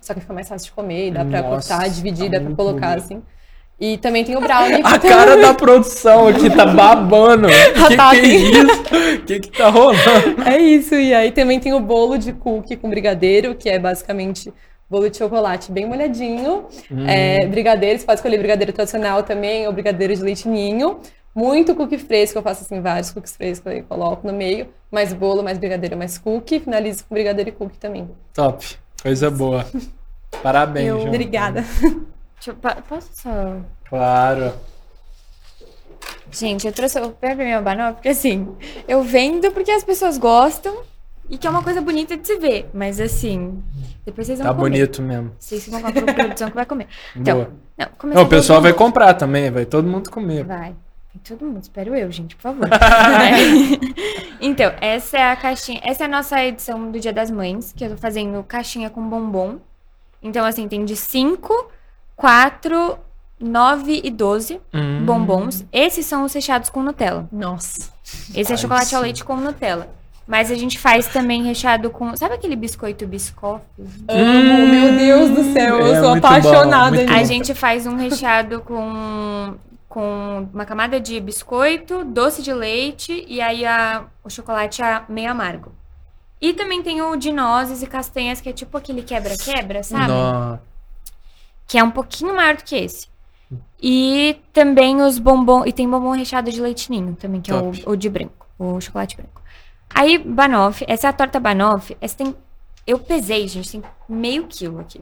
[0.00, 2.44] Só que fica mais fácil de comer, e dá pra Nossa, cortar, dividir, tá dá
[2.46, 3.04] pra colocar bonito.
[3.04, 3.22] assim.
[3.80, 4.82] E também tem o brownie.
[4.84, 7.48] A cara da produção aqui tá babando.
[7.88, 8.82] Que Tá, que é isso?
[9.26, 10.42] Que que tá rolando?
[10.46, 14.52] É isso, e aí também tem o bolo de cookie com brigadeiro, que é basicamente
[14.88, 16.66] bolo de chocolate bem molhadinho.
[16.90, 17.06] Hum.
[17.08, 20.98] É, brigadeiro, você pode escolher brigadeiro tradicional também, ou brigadeiro de leite ninho.
[21.34, 24.66] Muito cookie fresco, eu faço assim, vários cookies frescos aí, coloco no meio.
[24.90, 26.60] Mais bolo, mais brigadeiro, mais cookie.
[26.60, 28.10] Finalizo com brigadeiro e cookie também.
[28.34, 28.66] Top.
[29.02, 29.64] Coisa boa.
[30.42, 31.08] Parabéns, Eu- João.
[31.08, 31.64] Obrigada.
[32.44, 33.56] Deixa eu, posso só.
[33.88, 34.54] Claro.
[36.30, 38.48] Gente, eu trouxe o minha banana, porque assim,
[38.88, 40.82] eu vendo porque as pessoas gostam
[41.28, 42.70] e que é uma coisa bonita de se ver.
[42.72, 43.62] Mas assim,
[44.06, 44.70] depois vocês vão Tá comer.
[44.70, 45.32] bonito mesmo.
[45.38, 46.86] Vocês vão com a produção que vai comer.
[47.14, 47.50] Então, Boa.
[48.04, 50.44] não, Não, o pessoal vai comprar também, vai todo mundo comer.
[50.44, 50.74] Vai.
[51.28, 52.68] Todo mundo, espero eu, gente, por favor.
[54.40, 55.80] Então, essa é a caixinha.
[55.84, 59.06] Essa é a nossa edição do Dia das Mães, que eu tô fazendo caixinha com
[59.06, 59.58] bombom.
[60.22, 61.70] Então, assim, tem de 5,
[62.20, 62.98] 4,
[63.40, 65.04] 9 e 12 Hum.
[65.06, 65.64] bombons.
[65.72, 67.26] Esses são os recheados com Nutella.
[67.32, 67.90] Nossa.
[68.34, 69.88] Esse é chocolate ao leite com Nutella.
[70.26, 72.14] Mas a gente faz também recheado com.
[72.16, 73.64] Sabe aquele biscoito biscoff?
[74.06, 77.12] Amo, meu Deus do céu, eu É sou bom, apaixonada nisso.
[77.14, 79.54] A gente faz um recheado com,
[79.88, 85.30] com uma camada de biscoito, doce de leite e aí a, o chocolate é meio
[85.30, 85.72] amargo.
[86.40, 90.08] E também tem o de nozes e castanhas, que é tipo aquele quebra-quebra, sabe?
[90.08, 90.58] Nó-
[91.70, 93.06] Que é um pouquinho maior do que esse.
[93.80, 95.64] E também os bombom.
[95.64, 97.80] E tem bombom recheado de leite ninho também, que Top.
[97.80, 99.40] é o, o de branco, o chocolate branco.
[99.88, 101.96] Aí, banoffee, essa é a torta banoffee.
[102.00, 102.34] Essa tem.
[102.84, 105.00] Eu pesei, gente, tem meio quilo aqui.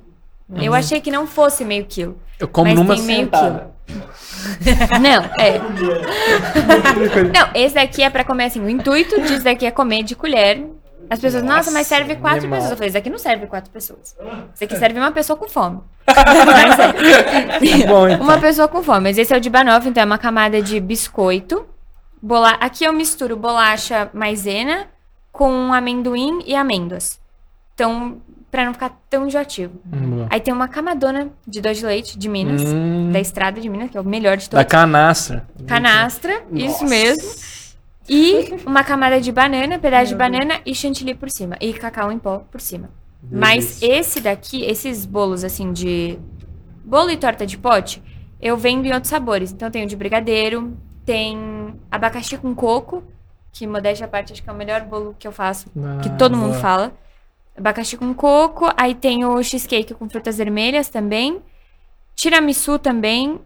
[0.56, 2.18] Eu achei que não fosse meio quilo.
[2.38, 3.70] Eu como Mas numa tem meio sentada.
[5.00, 5.58] Não, é.
[7.34, 8.60] Não, esse daqui é pra comer assim.
[8.60, 10.66] O intuito disso daqui é comer de colher
[11.10, 12.56] As pessoas, nossa, mas serve quatro animal.
[12.58, 12.70] pessoas.
[12.70, 14.14] Eu falei, isso aqui não serve quatro pessoas.
[14.54, 15.80] Isso aqui serve uma pessoa com fome.
[16.06, 17.86] Mas é.
[17.86, 18.24] Bom, então.
[18.24, 19.00] Uma pessoa com fome.
[19.04, 21.66] Mas esse é o de banoffee, então é uma camada de biscoito.
[22.20, 22.50] Bola...
[22.60, 24.86] Aqui eu misturo bolacha maisena
[25.32, 27.18] com amendoim e amêndoas.
[27.74, 28.18] Então,
[28.50, 29.74] pra não ficar tão enjoativo.
[29.92, 33.10] Hum, Aí tem uma camadona de doce de leite de Minas, Hum.
[33.12, 34.70] da Estrada de Minas, que é o melhor de Da todos.
[34.72, 35.46] canastra.
[35.66, 36.84] Canastra, isso Nossa.
[36.86, 37.57] mesmo.
[38.08, 41.56] E uma camada de banana, pedaço de banana e chantilly por cima.
[41.60, 42.90] E cacau em pó por cima.
[43.30, 46.18] Mas esse daqui, esses bolos assim de.
[46.84, 48.02] Bolo e torta de pote,
[48.40, 49.52] eu vendo em outros sabores.
[49.52, 53.02] Então tem o de brigadeiro, tem abacaxi com coco,
[53.52, 55.66] que modéstia à parte, acho que é o melhor bolo que eu faço,
[56.02, 56.60] que Ah, todo mundo boa.
[56.60, 56.92] fala.
[57.56, 61.42] Abacaxi com coco, aí tem o cheesecake com frutas vermelhas também,
[62.14, 63.38] tiramisu também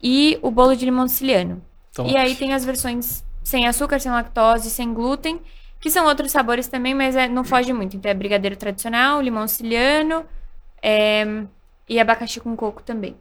[0.00, 1.60] e o bolo de limão siciliano.
[1.92, 2.08] Top.
[2.10, 5.40] E aí tem as versões sem açúcar, sem lactose, sem glúten,
[5.78, 7.96] que são outros sabores também, mas é- não foge muito.
[7.96, 10.26] Então é brigadeiro tradicional, limão siciliano
[10.82, 11.24] é,
[11.88, 13.14] e abacaxi com coco também.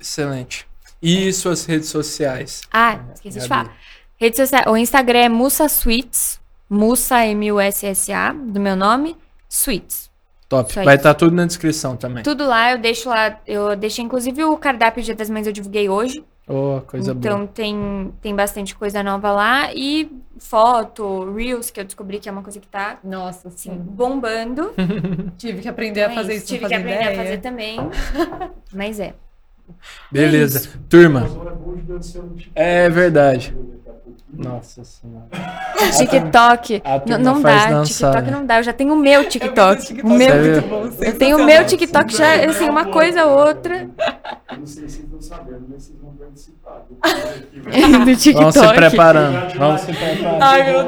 [0.00, 0.66] Excelente.
[1.00, 2.62] E suas redes sociais?
[2.72, 3.66] Ah, esqueci de Gabi.
[3.66, 3.76] falar.
[4.16, 9.16] Rede social, o Instagram é Mussa Sweets, Mussa M-U-S-S-A, do meu nome,
[9.48, 10.10] Sweets.
[10.48, 10.72] Top.
[10.72, 12.24] Só Vai estar tudo na descrição também.
[12.24, 15.88] Tudo lá, eu deixo lá, eu deixei inclusive o cardápio Dia das Mães eu divulguei
[15.88, 16.24] hoje.
[16.48, 17.48] Oh, coisa então boa.
[17.48, 22.42] tem, tem bastante coisa nova lá e foto, Reels, que eu descobri que é uma
[22.42, 23.78] coisa que tá Nossa, assim, sim.
[23.78, 24.72] bombando.
[25.36, 26.46] Tive que aprender a fazer Mas isso.
[26.46, 27.16] Tive que aprender a ideia.
[27.16, 27.78] fazer também.
[28.72, 29.14] Mas é.
[30.10, 30.70] Beleza.
[30.88, 31.24] Turma.
[31.24, 31.98] Um
[32.34, 33.54] tipo- É verdade.
[34.32, 35.26] Nossa senhora.
[35.96, 36.82] TikTok.
[36.84, 37.66] a não dá.
[37.70, 38.30] dançar, TikTok né?
[38.30, 38.58] não dá.
[38.58, 39.86] Eu já tenho o meu TikTok.
[39.86, 43.38] TikTok O meu, é bom, eu tenho o meu TikTok já, assim, uma coisa ou
[43.46, 43.88] outra
[44.50, 46.84] Eu não sei se estão sabendo, mas vocês vão participar.
[46.88, 46.98] do-
[48.16, 48.52] TikTok.
[48.52, 49.58] Vamos se preparando.
[49.58, 50.42] Vamos se preparando.
[50.42, 50.84] Ai, meu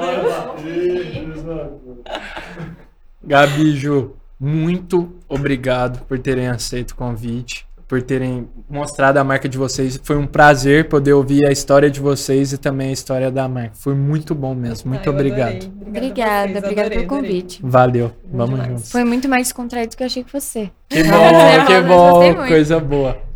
[3.23, 9.59] Gabi, Ju, muito obrigado por terem aceito o convite, por terem mostrado a marca de
[9.59, 9.99] vocês.
[10.05, 13.73] Foi um prazer poder ouvir a história de vocês e também a história da marca.
[13.75, 14.91] Foi muito bom mesmo.
[14.91, 15.69] Muito eu obrigado.
[15.85, 17.07] Obrigada, obrigada adorei, pelo adorei.
[17.07, 17.61] convite.
[17.61, 18.13] Valeu.
[18.33, 18.69] Vamos demais.
[18.71, 18.93] juntos.
[18.93, 20.71] Foi muito mais descontraído do que eu achei que fosse.
[20.89, 21.11] Que bom,
[21.67, 22.47] que bom, muito.
[22.47, 23.30] coisa boa.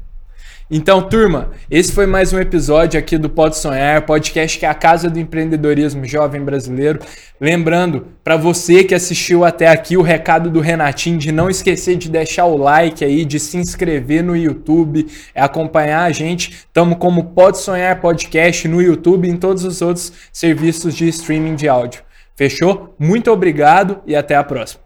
[0.70, 4.74] Então, turma, esse foi mais um episódio aqui do Pode Sonhar, podcast que é a
[4.74, 7.00] casa do empreendedorismo jovem brasileiro.
[7.38, 12.08] Lembrando, para você que assistiu até aqui, o recado do Renatinho de não esquecer de
[12.08, 16.50] deixar o like aí, de se inscrever no YouTube, é acompanhar a gente.
[16.50, 21.56] Estamos como Pode Sonhar Podcast no YouTube e em todos os outros serviços de streaming
[21.56, 22.02] de áudio.
[22.34, 22.94] Fechou?
[22.98, 24.83] Muito obrigado e até a próxima.